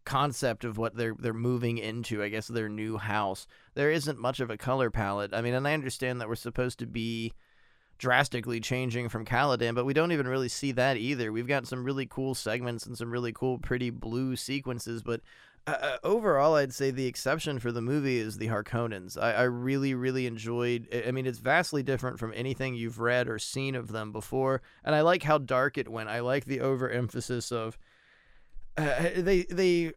[0.04, 4.40] concept of what they're they're moving into, I guess their new house, there isn't much
[4.40, 5.34] of a color palette.
[5.34, 7.34] I mean, and I understand that we're supposed to be
[7.98, 11.30] drastically changing from Caladan, but we don't even really see that either.
[11.30, 15.20] We've got some really cool segments and some really cool, pretty blue sequences, but
[15.66, 19.20] uh, uh, overall, I'd say the exception for the movie is the Harkonnens.
[19.20, 20.88] I, I really, really enjoyed.
[20.92, 24.62] I I mean, it's vastly different from anything you've read or seen of them before,
[24.84, 26.08] and I like how dark it went.
[26.08, 27.78] I like the overemphasis of
[28.76, 29.92] uh, they they.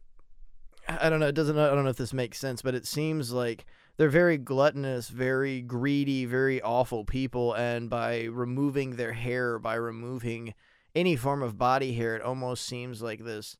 [0.86, 1.28] I don't know.
[1.28, 1.58] It doesn't.
[1.58, 3.64] I don't know if this makes sense, but it seems like
[3.96, 10.54] they're very gluttonous, very greedy, very awful people, and by removing their hair, by removing
[10.94, 13.56] any form of body hair, it almost seems like this.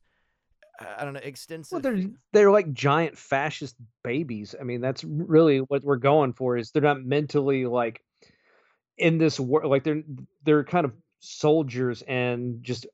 [0.79, 1.71] I don't know, extensive.
[1.71, 4.55] Well, they're they're like giant fascist babies.
[4.59, 6.57] I mean, that's really what we're going for.
[6.57, 8.01] Is they're not mentally like
[8.97, 9.69] in this world.
[9.69, 10.03] Like they're
[10.43, 12.87] they're kind of soldiers and just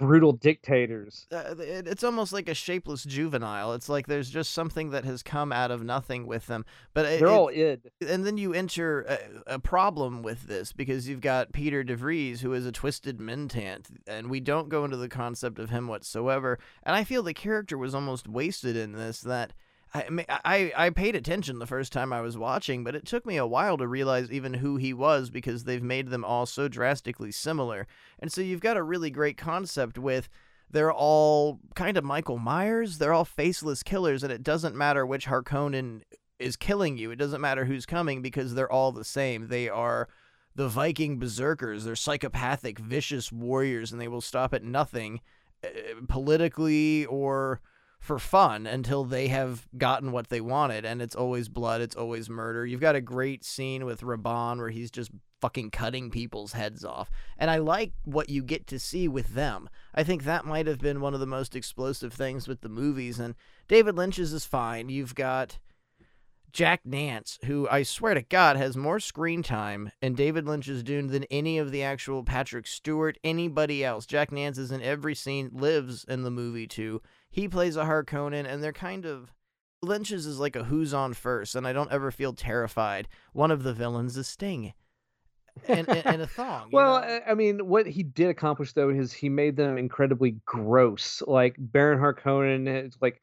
[0.00, 1.26] brutal dictators.
[1.30, 3.74] uh, it, it's almost like a shapeless juvenile.
[3.74, 6.64] It's like there's just something that has come out of nothing with them.
[6.94, 7.90] But it, They're it- all id.
[8.08, 12.40] and then you enter a, a problem with this because you've got Piter De Vries,
[12.40, 16.58] who is a twisted mentat, and we don't go into the concept of him whatsoever.
[16.82, 19.20] And I feel the character was almost wasted in this.
[19.20, 19.52] That
[19.92, 23.36] I, I I paid attention the first time I was watching, but it took me
[23.36, 27.32] a while to realize even who he was because they've made them all so drastically
[27.32, 27.86] similar.
[28.18, 30.28] And so you've got a really great concept with
[30.70, 32.98] they're all kind of Michael Myers.
[32.98, 36.02] They're all faceless killers, and it doesn't matter which Harkonnen
[36.38, 37.10] is killing you.
[37.10, 39.48] It doesn't matter who's coming because they're all the same.
[39.48, 40.08] They are
[40.54, 41.84] the Viking berserkers.
[41.84, 45.20] They're psychopathic, vicious warriors, and they will stop at nothing
[45.64, 45.68] uh,
[46.08, 47.60] politically or
[48.00, 50.84] for fun until they have gotten what they wanted.
[50.84, 52.64] And it's always blood, it's always murder.
[52.66, 57.10] You've got a great scene with Rabban where he's just fucking cutting people's heads off.
[57.38, 59.68] And I like what you get to see with them.
[59.94, 63.20] I think that might have been one of the most explosive things with the movies.
[63.20, 63.34] And
[63.68, 64.88] David Lynch's is fine.
[64.88, 65.58] You've got.
[66.52, 71.06] Jack Nance, who I swear to God has more screen time in David Lynch's Dune
[71.06, 74.04] than any of the actual Patrick Stewart, anybody else.
[74.04, 77.00] Jack Nance is in every scene, lives in the movie too.
[77.30, 79.32] He plays a Harkonnen, and they're kind of.
[79.82, 83.08] Lynch's is like a who's on first, and I don't ever feel terrified.
[83.32, 84.74] One of the villains is Sting.
[85.66, 86.68] And, and, and a thong.
[86.72, 87.06] Well, know?
[87.06, 91.22] I- I mean, what he did accomplish though is he made them incredibly gross.
[91.26, 93.20] Like Baron Harkonnen is like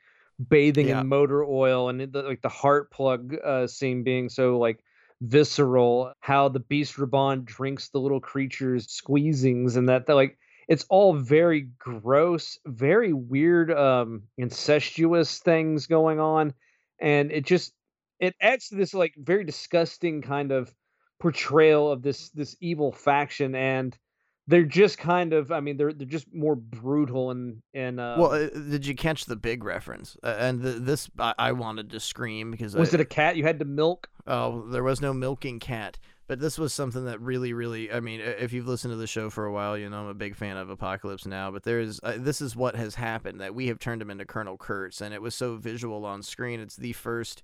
[0.49, 1.01] bathing Yeah.
[1.01, 4.83] in motor oil, and the, like the heart plug uh, scene being so like
[5.21, 6.13] visceral.
[6.19, 10.37] How the Beast Rabban drinks the little creatures' squeezings, and that like
[10.67, 16.53] it's all very gross, very weird, um, incestuous things going on,
[16.99, 17.73] and it just
[18.19, 20.73] it adds to this like very disgusting kind of
[21.19, 23.97] portrayal of this this evil faction and
[24.45, 28.31] they're just kind of i mean they're they're just more brutal and and uh well,
[28.33, 30.15] uh, did you catch the big reference?
[30.21, 33.35] Uh, and the, this, I, I wanted to scream because was I, it a cat
[33.35, 35.97] you had to milk Oh, there was no milking cat.
[36.27, 39.29] But this was something that really, really, I mean, if you've listened to the show
[39.29, 41.51] for a while, you know I'm a big fan of Apocalypse Now.
[41.51, 44.57] But there's, uh, this is what has happened that we have turned him into Colonel
[44.57, 46.59] Kurtz, and it was so visual on screen.
[46.59, 47.43] It's the first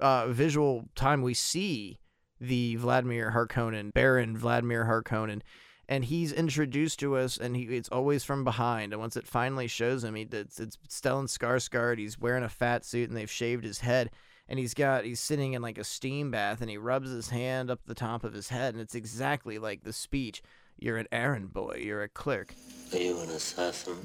[0.00, 1.98] uh, visual time we see
[2.40, 5.40] the Vladimir Harkonnen, Baron Vladimir Harkonnen,
[5.88, 8.92] and he's introduced to us, and he it's always from behind.
[8.92, 11.98] And once it finally shows him, he it's, it's Stellan Skarsgård.
[11.98, 14.10] He's wearing a fat suit, and they've shaved his head,
[14.50, 17.70] and he's got he's sitting in like a steam bath, and he rubs his hand
[17.70, 20.42] up the top of his head, and it's exactly like the speech.
[20.76, 21.80] You're an errand boy.
[21.84, 22.54] You're a clerk.
[22.92, 23.96] Are you an assassin?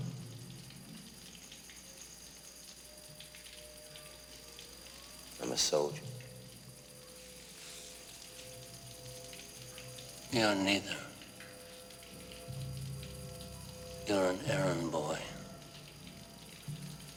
[5.42, 6.02] I'm a soldier.
[10.32, 10.96] You're neither.
[14.08, 15.18] You're an errand boy.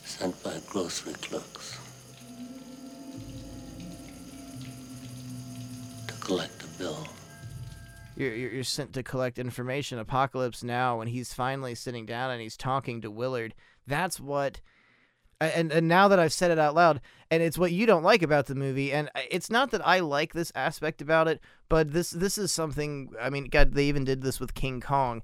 [0.05, 1.79] Sent by grocery clerks.
[6.29, 7.09] Collect a bill.
[8.15, 9.99] You're, you're, you're sent to collect information.
[9.99, 13.55] Apocalypse Now, when he's finally sitting down and he's talking to Willard,
[13.87, 14.61] that's what.
[15.41, 17.01] And and now that I've said it out loud,
[17.31, 20.33] and it's what you don't like about the movie, and it's not that I like
[20.33, 23.13] this aspect about it, but this this is something.
[23.21, 25.23] I mean, God, they even did this with King Kong.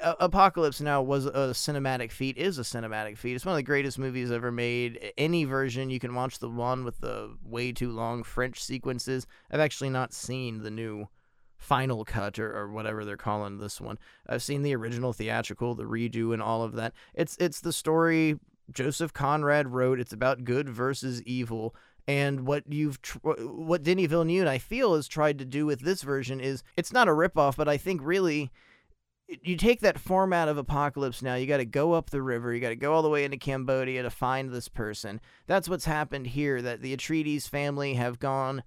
[0.00, 3.34] Apocalypse Now was a cinematic feat, is a cinematic feat.
[3.34, 5.12] It's one of the greatest movies ever made.
[5.18, 9.26] Any version, you can watch the one with the way too long French sequences.
[9.50, 11.08] I've actually not seen the new
[11.56, 13.98] final cut or, or whatever they're calling this one.
[14.28, 16.92] I've seen the original theatrical, the redo, and all of that.
[17.14, 18.38] It's it's the story
[18.72, 20.00] Joseph Conrad wrote.
[20.00, 21.74] It's about good versus evil.
[22.06, 26.02] And what you've, tr- what Denis Villeneuve, I feel, has tried to do with this
[26.02, 28.50] version is it's not a ripoff, but I think really
[29.28, 32.60] you take that format of apocalypse now you got to go up the river you
[32.60, 35.20] got to go all the way into cambodia to find this person.
[35.46, 38.62] That's what's happened here that the atreides family have gone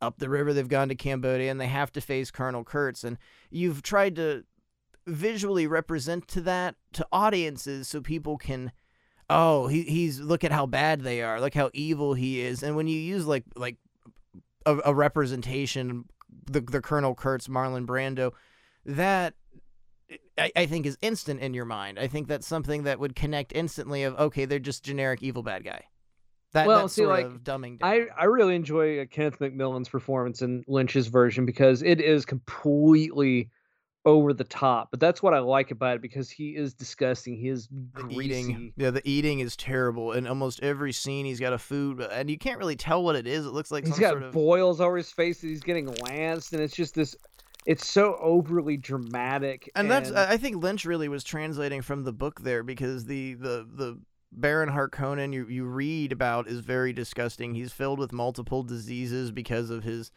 [0.00, 3.16] up the river they've gone to cambodia and they have to face colonel kurtz and
[3.50, 4.44] you've tried to
[5.06, 8.72] visually represent to that to audiences so people can
[9.30, 12.76] oh he, he's look at how bad they are look how evil he is and
[12.76, 13.76] when you use like like
[14.66, 16.04] a, a representation
[16.44, 18.32] the, the colonel kurtz marlon brando
[18.84, 19.34] that
[20.38, 21.98] I, I think is instant in your mind.
[21.98, 25.64] I think that's something that would connect instantly of okay, they're just generic evil bad
[25.64, 25.84] guy.
[26.52, 27.90] That, Well, see, sort like, of dumbing down.
[27.90, 33.50] I, I really enjoy uh, Kenneth McMillan's performance in Lynch's version because it is completely
[34.06, 34.90] over the top.
[34.90, 37.36] But that's what I like about it because he is disgusting.
[37.36, 37.68] He is
[38.08, 40.12] eating, yeah, the eating is terrible.
[40.12, 43.26] In almost every scene, he's got a food, and you can't really tell what it
[43.26, 43.44] is.
[43.44, 45.88] It looks like He's some got sort of boils over his face that he's getting
[45.96, 47.16] lanced, and it's just this.
[47.66, 52.40] It's so overly dramatic, and that's I think Lynch really was translating from the book
[52.42, 53.98] there because the the the
[54.30, 57.54] Baron Harkonnen you you read about is very disgusting.
[57.54, 60.12] He's filled with multiple diseases because of his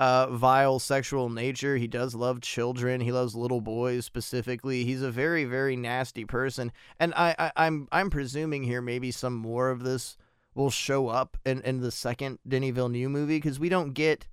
[0.00, 1.76] uh, vile sexual nature.
[1.76, 3.00] He does love children.
[3.00, 4.84] He loves little boys specifically.
[4.84, 9.34] He's a very very nasty person, and I, I I'm I'm presuming here maybe some
[9.34, 10.16] more of this
[10.54, 14.26] will show up in in the second Denis Villeneuve movie because we don't get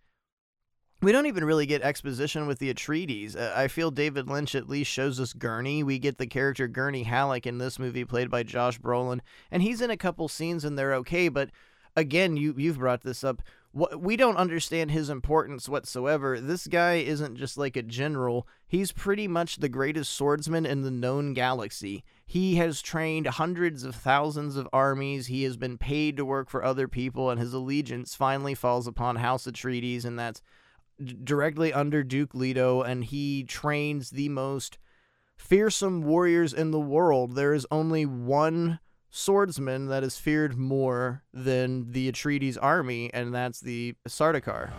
[1.05, 3.37] we don't even really get exposition with the Atreides.
[3.37, 5.83] Uh, I feel David Lynch at least shows us Gurney.
[5.83, 9.19] We get the character Gurney Halleck in this movie, played by Josh Brolin,
[9.51, 11.29] and he's in a couple scenes and they're okay.
[11.29, 11.51] But
[11.95, 13.43] again, you you've brought this up.
[13.71, 16.41] We don't understand his importance whatsoever.
[16.41, 18.47] This guy isn't just like a general.
[18.65, 22.03] He's pretty much the greatest swordsman in the known galaxy.
[22.25, 25.27] He has trained hundreds of thousands of armies.
[25.27, 29.17] He has been paid to work for other people, and his allegiance finally falls upon
[29.17, 30.41] House Atreides, and that's
[31.23, 34.77] directly under Duke Leto, and he trains the most
[35.37, 37.35] fearsome warriors in the world.
[37.35, 38.79] There is only one
[39.09, 44.71] swordsman that is feared more than the Atreides army, and that's the Sardaukar.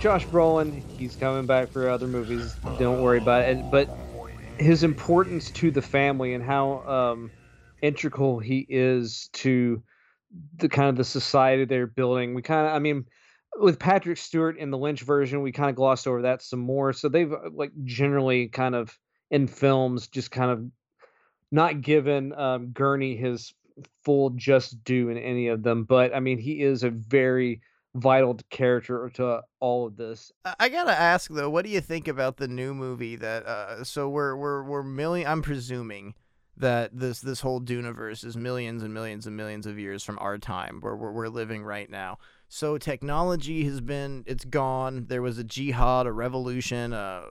[0.00, 0.82] Josh Brolin.
[0.98, 2.54] He's coming back for other movies.
[2.78, 3.70] Don't worry about it.
[3.70, 3.90] But
[4.60, 7.30] his importance to the family and how um,
[7.82, 9.82] integral he is to
[10.58, 12.34] the kind of the society they're building.
[12.34, 13.06] We kind of, I mean,
[13.58, 16.92] with Patrick Stewart in the Lynch version, we kind of glossed over that some more.
[16.92, 18.96] So they've uh, like generally kind of
[19.30, 20.64] in films just kind of
[21.50, 23.54] not given um, Gurney his
[24.04, 25.84] full just due in any of them.
[25.84, 27.62] But I mean, he is a very
[27.94, 30.32] vital character to all of this.
[30.58, 33.46] I- gotta ask though, what do you think about the new movie that?
[33.46, 35.26] Uh, so we're we're we're million.
[35.30, 36.14] I'm presuming
[36.56, 40.38] that this this whole Duneverse is millions and millions and millions of years from our
[40.38, 42.18] time, where we're, we're living right now.
[42.52, 45.06] So technology has been it's gone.
[45.08, 47.22] There was a jihad, a revolution, uh,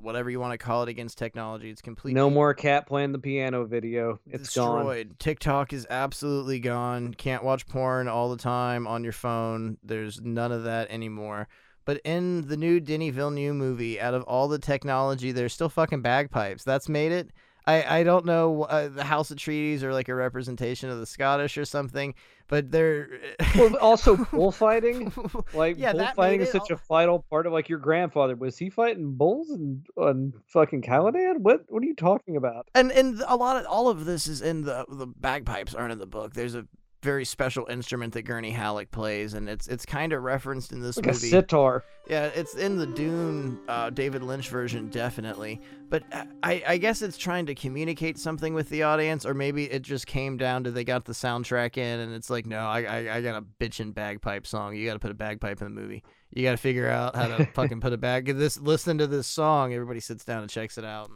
[0.00, 1.68] whatever you want to call it against technology.
[1.68, 4.20] It's completely No more cat playing the piano video.
[4.24, 4.76] It's gone.
[4.86, 5.18] destroyed.
[5.18, 7.12] TikTok is absolutely gone.
[7.12, 9.78] Can't watch porn all the time on your phone.
[9.82, 11.48] There's none of that anymore.
[11.84, 16.02] But in the new Denny Villeneuve movie, out of all the technology, there's still fucking
[16.02, 16.62] bagpipes.
[16.62, 17.32] That's made it.
[17.66, 21.06] I, I don't know uh, the House of Treaties are like a representation of the
[21.06, 22.14] Scottish or something,
[22.52, 23.08] but they're
[23.56, 25.10] Well, also bullfighting.
[25.54, 28.36] Like Yeah, bullfighting is such al- a vital part of like your grandfather.
[28.36, 31.38] Was he fighting bulls and on fucking Caladan?
[31.38, 32.68] What what are you talking about?
[32.74, 35.98] and and a lot of all of this is in the the bagpipes aren't in
[35.98, 36.34] the book.
[36.34, 36.66] There's a
[37.02, 40.96] very special instrument that Gurney Halleck plays, and it's it's kind of referenced in this
[40.96, 41.28] Like a movie.
[41.30, 41.84] sitar.
[42.08, 45.60] Yeah, it's in the Dune uh, David Lynch version, definitely.
[45.88, 49.64] But uh, I, I guess it's trying to communicate something with the audience, or maybe
[49.70, 52.82] it just came down to they got the soundtrack in, and it's like, no, I,
[52.82, 54.74] I, I got a bitchin' bagpipe song.
[54.74, 56.02] You got to put a bagpipe in the movie.
[56.30, 58.26] You got to figure out how to fucking put a bag.
[58.36, 59.74] This listen to this song.
[59.74, 61.10] Everybody sits down and checks it out.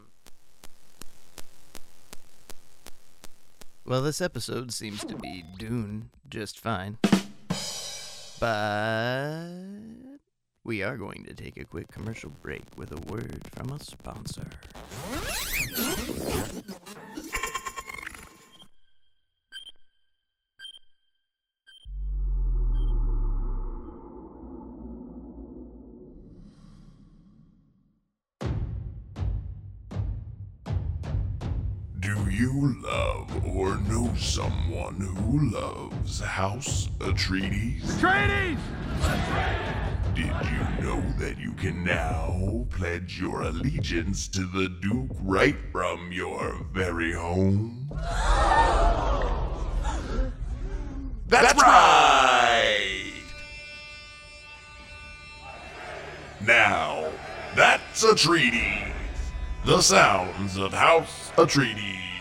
[3.87, 6.97] Well, this episode seems to be Dune just fine.
[8.37, 9.47] But
[10.65, 14.49] we are going to take a quick commercial break with a word from a sponsor.
[32.67, 37.81] Love or know someone who loves House Atreides?
[37.83, 38.59] Atreides!
[40.13, 46.11] Did you know that you can now pledge your allegiance to the Duke right from
[46.11, 47.89] your very home?
[51.27, 53.13] That's right!
[56.45, 57.11] Now,
[57.55, 58.91] that's Atreides.
[59.65, 62.16] The sounds of House Atreides.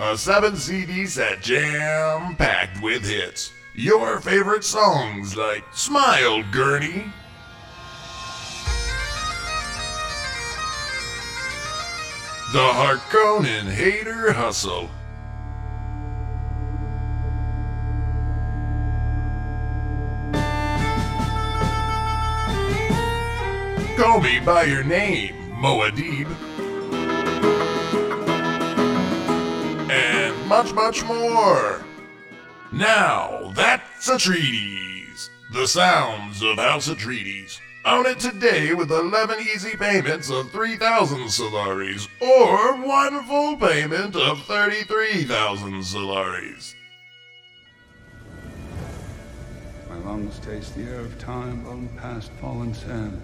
[0.00, 3.52] A 7 CD set jam packed with hits.
[3.74, 7.12] Your favorite songs like Smile Gurney,
[12.52, 14.88] The Harkonnen Hater Hustle,
[23.96, 26.28] Call Me By Your Name, Muad'Dib,
[30.48, 31.84] much, much more.
[32.72, 35.28] Now, that's Atreides.
[35.52, 37.60] The sounds of House Atreides.
[37.84, 44.42] Own it today with 11 easy payments of 3,000 Solaris, or one full payment of
[44.44, 46.74] 33,000 Solaris.
[49.88, 53.22] My lungs taste the air of time blown past fallen sand.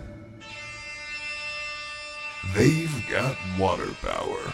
[2.55, 4.53] They've got water power.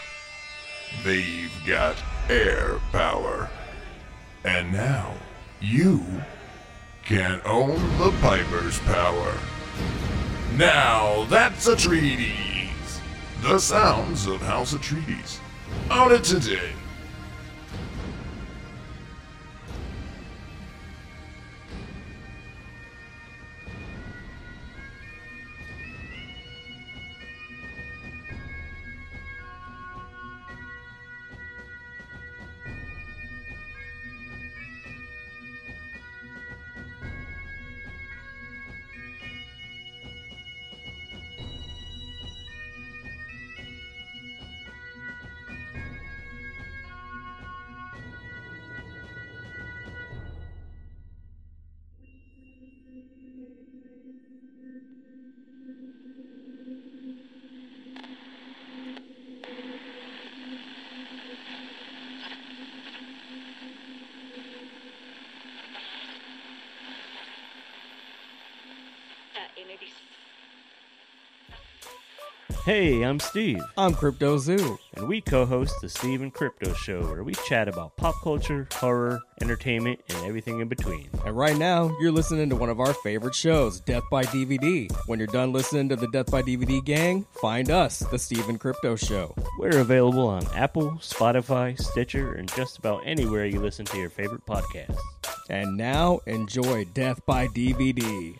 [1.04, 1.96] They've got
[2.30, 3.50] air power.
[4.44, 5.14] And now,
[5.60, 6.04] you
[7.04, 9.34] can own the Piper's power.
[10.56, 13.00] Now, that's Atreides.
[13.42, 15.38] The sounds of House Atreides.
[15.90, 16.70] Own it today.
[72.70, 74.78] Hey, I'm Steve, I'm Crypto Zoo.
[74.94, 78.68] and we co host the Steve and Crypto Show, where we chat about pop culture,
[78.74, 81.08] horror, entertainment, and everything in between.
[81.26, 84.88] And right now, you're listening to one of our favorite shows, Death by DVD.
[85.08, 88.60] When you're done listening to the Death by DVD gang, find us, the Steve and
[88.60, 89.34] Crypto Show.
[89.58, 94.46] We're available on Apple, Spotify, Stitcher, and just about anywhere you listen to your favorite
[94.46, 95.00] podcasts.
[95.48, 98.38] And now, enjoy Death by DVD.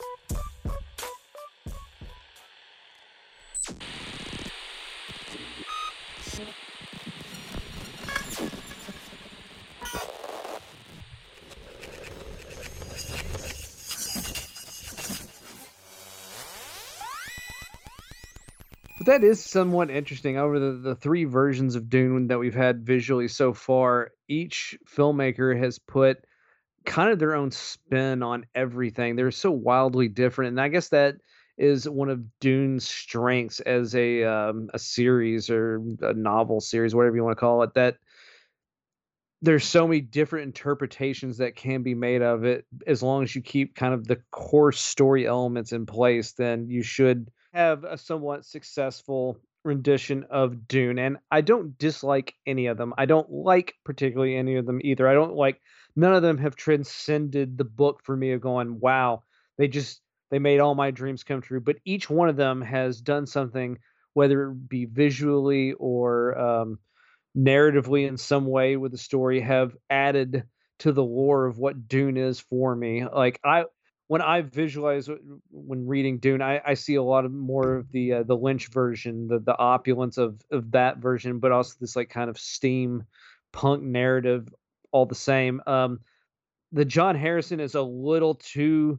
[19.07, 20.37] That is somewhat interesting.
[20.37, 25.59] Over the, the three versions of Dune that we've had visually so far, each filmmaker
[25.59, 26.25] has put
[26.85, 29.17] kind of their own spin on everything.
[29.17, 31.17] They're so wildly different, and I guess that
[31.57, 37.17] is one of Dune's strengths as a um, a series or a novel series, whatever
[37.17, 37.75] you want to call it.
[37.75, 37.97] That
[39.43, 43.41] there's so many different interpretations that can be made of it as long as you
[43.41, 48.45] keep kind of the core story elements in place then you should have a somewhat
[48.45, 52.95] successful rendition of dune and i don't dislike any of them.
[52.97, 55.07] I don't like particularly any of them either.
[55.07, 55.61] I don't like
[55.97, 59.23] none of them have transcended the book for me of going wow
[59.59, 61.61] they just they made all my dreams come true.
[61.61, 63.79] But each one of them has done something
[64.15, 66.79] whether it be visually or um,
[67.37, 70.45] narratively in some way with the story have added
[70.81, 73.05] to the lore of what Dune is for me.
[73.07, 73.65] Like I
[74.11, 75.09] when I visualize
[75.53, 78.67] when reading Dune, I, I see a lot of more of the uh, the Lynch
[78.67, 83.05] version, the the opulence of of that version, but also this like kind of steam
[83.53, 84.53] punk narrative
[84.91, 85.63] all the same.
[85.65, 86.01] Um,
[86.73, 88.99] the John Harrison is a little too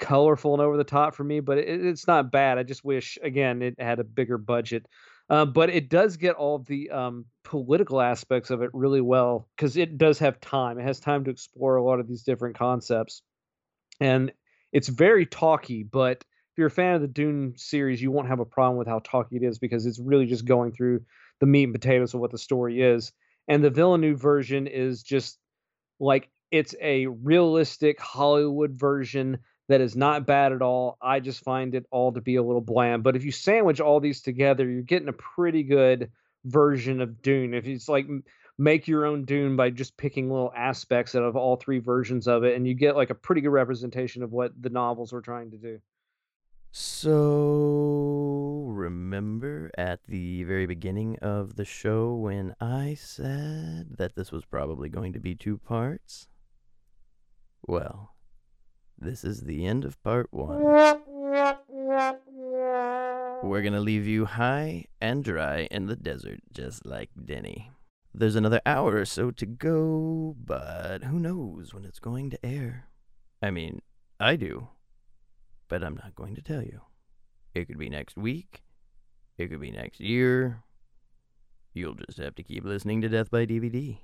[0.00, 2.58] colorful and over the top for me, but it, it's not bad.
[2.58, 4.86] I just wish again it had a bigger budget.
[5.30, 9.76] Uh, but it does get all the um, political aspects of it really well because
[9.76, 10.80] it does have time.
[10.80, 13.22] It has time to explore a lot of these different concepts,
[14.00, 14.32] and
[14.72, 15.82] it's very talky.
[15.82, 18.88] But if you're a fan of the Dune series, you won't have a problem with
[18.88, 21.00] how talky it is because it's really just going through
[21.40, 23.12] the meat and potatoes of what the story is.
[23.46, 25.38] And the Villeneuve version is just
[26.00, 29.38] like it's a realistic Hollywood version
[29.68, 30.96] that is not bad at all.
[31.00, 33.02] I just find it all to be a little bland.
[33.02, 36.10] But if you sandwich all these together, you're getting a pretty good
[36.44, 37.54] version of Dune.
[37.54, 38.06] If it's like
[38.58, 42.44] make your own Dune by just picking little aspects out of all three versions of
[42.44, 45.50] it, and you get like a pretty good representation of what the novels were trying
[45.52, 45.80] to do.
[46.70, 54.44] So, remember at the very beginning of the show when I said that this was
[54.44, 56.28] probably going to be two parts?
[57.66, 58.14] Well,
[58.98, 60.62] this is the end of part one.
[63.42, 67.70] We're gonna leave you high and dry in the desert, just like Denny.
[68.18, 72.88] There's another hour or so to go, but who knows when it's going to air?
[73.40, 73.80] I mean,
[74.18, 74.70] I do,
[75.68, 76.80] but I'm not going to tell you.
[77.54, 78.64] It could be next week,
[79.36, 80.64] it could be next year.
[81.72, 83.98] You'll just have to keep listening to Death by DVD.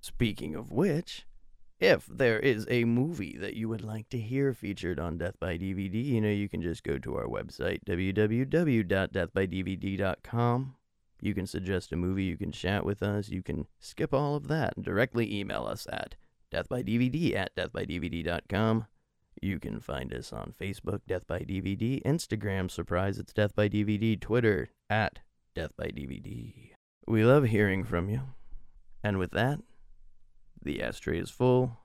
[0.00, 1.26] Speaking of which,
[1.78, 5.58] if there is a movie that you would like to hear featured on Death by
[5.58, 10.76] DVD, you know, you can just go to our website, www.deathbydvd.com.
[11.20, 14.48] You can suggest a movie, you can chat with us, you can skip all of
[14.48, 16.16] that and directly email us at
[16.52, 18.86] deathbydvd at deathbydvd.com.
[19.40, 24.20] You can find us on Facebook, Death by DVD, Instagram, surprise, it's Death by DVD,
[24.20, 25.20] Twitter, at
[25.54, 26.72] Death by DVD.
[27.06, 28.20] We love hearing from you.
[29.02, 29.60] And with that,
[30.62, 31.78] the ashtray is full,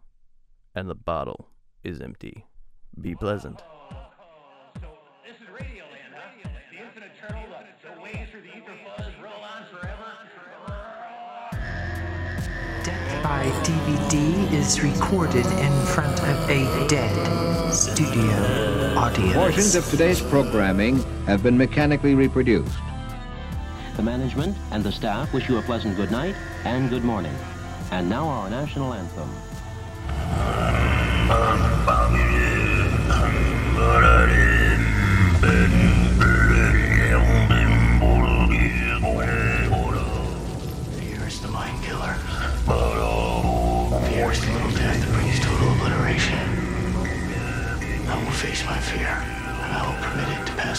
[0.73, 1.49] and the bottle
[1.83, 2.45] is empty.
[2.99, 3.61] Be pleasant.
[14.15, 18.31] DVD is recorded in front of a dead studio
[18.95, 19.33] audience.
[19.33, 22.77] Portions of today's programming have been mechanically reproduced.
[23.97, 27.35] The management and the staff wish you a pleasant good night and good morning.
[27.91, 29.29] And now our national anthem.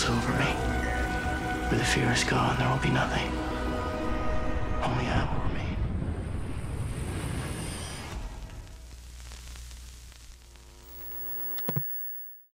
[0.05, 0.53] Over me.
[1.69, 3.46] Where the fear is gone, there will be nothing.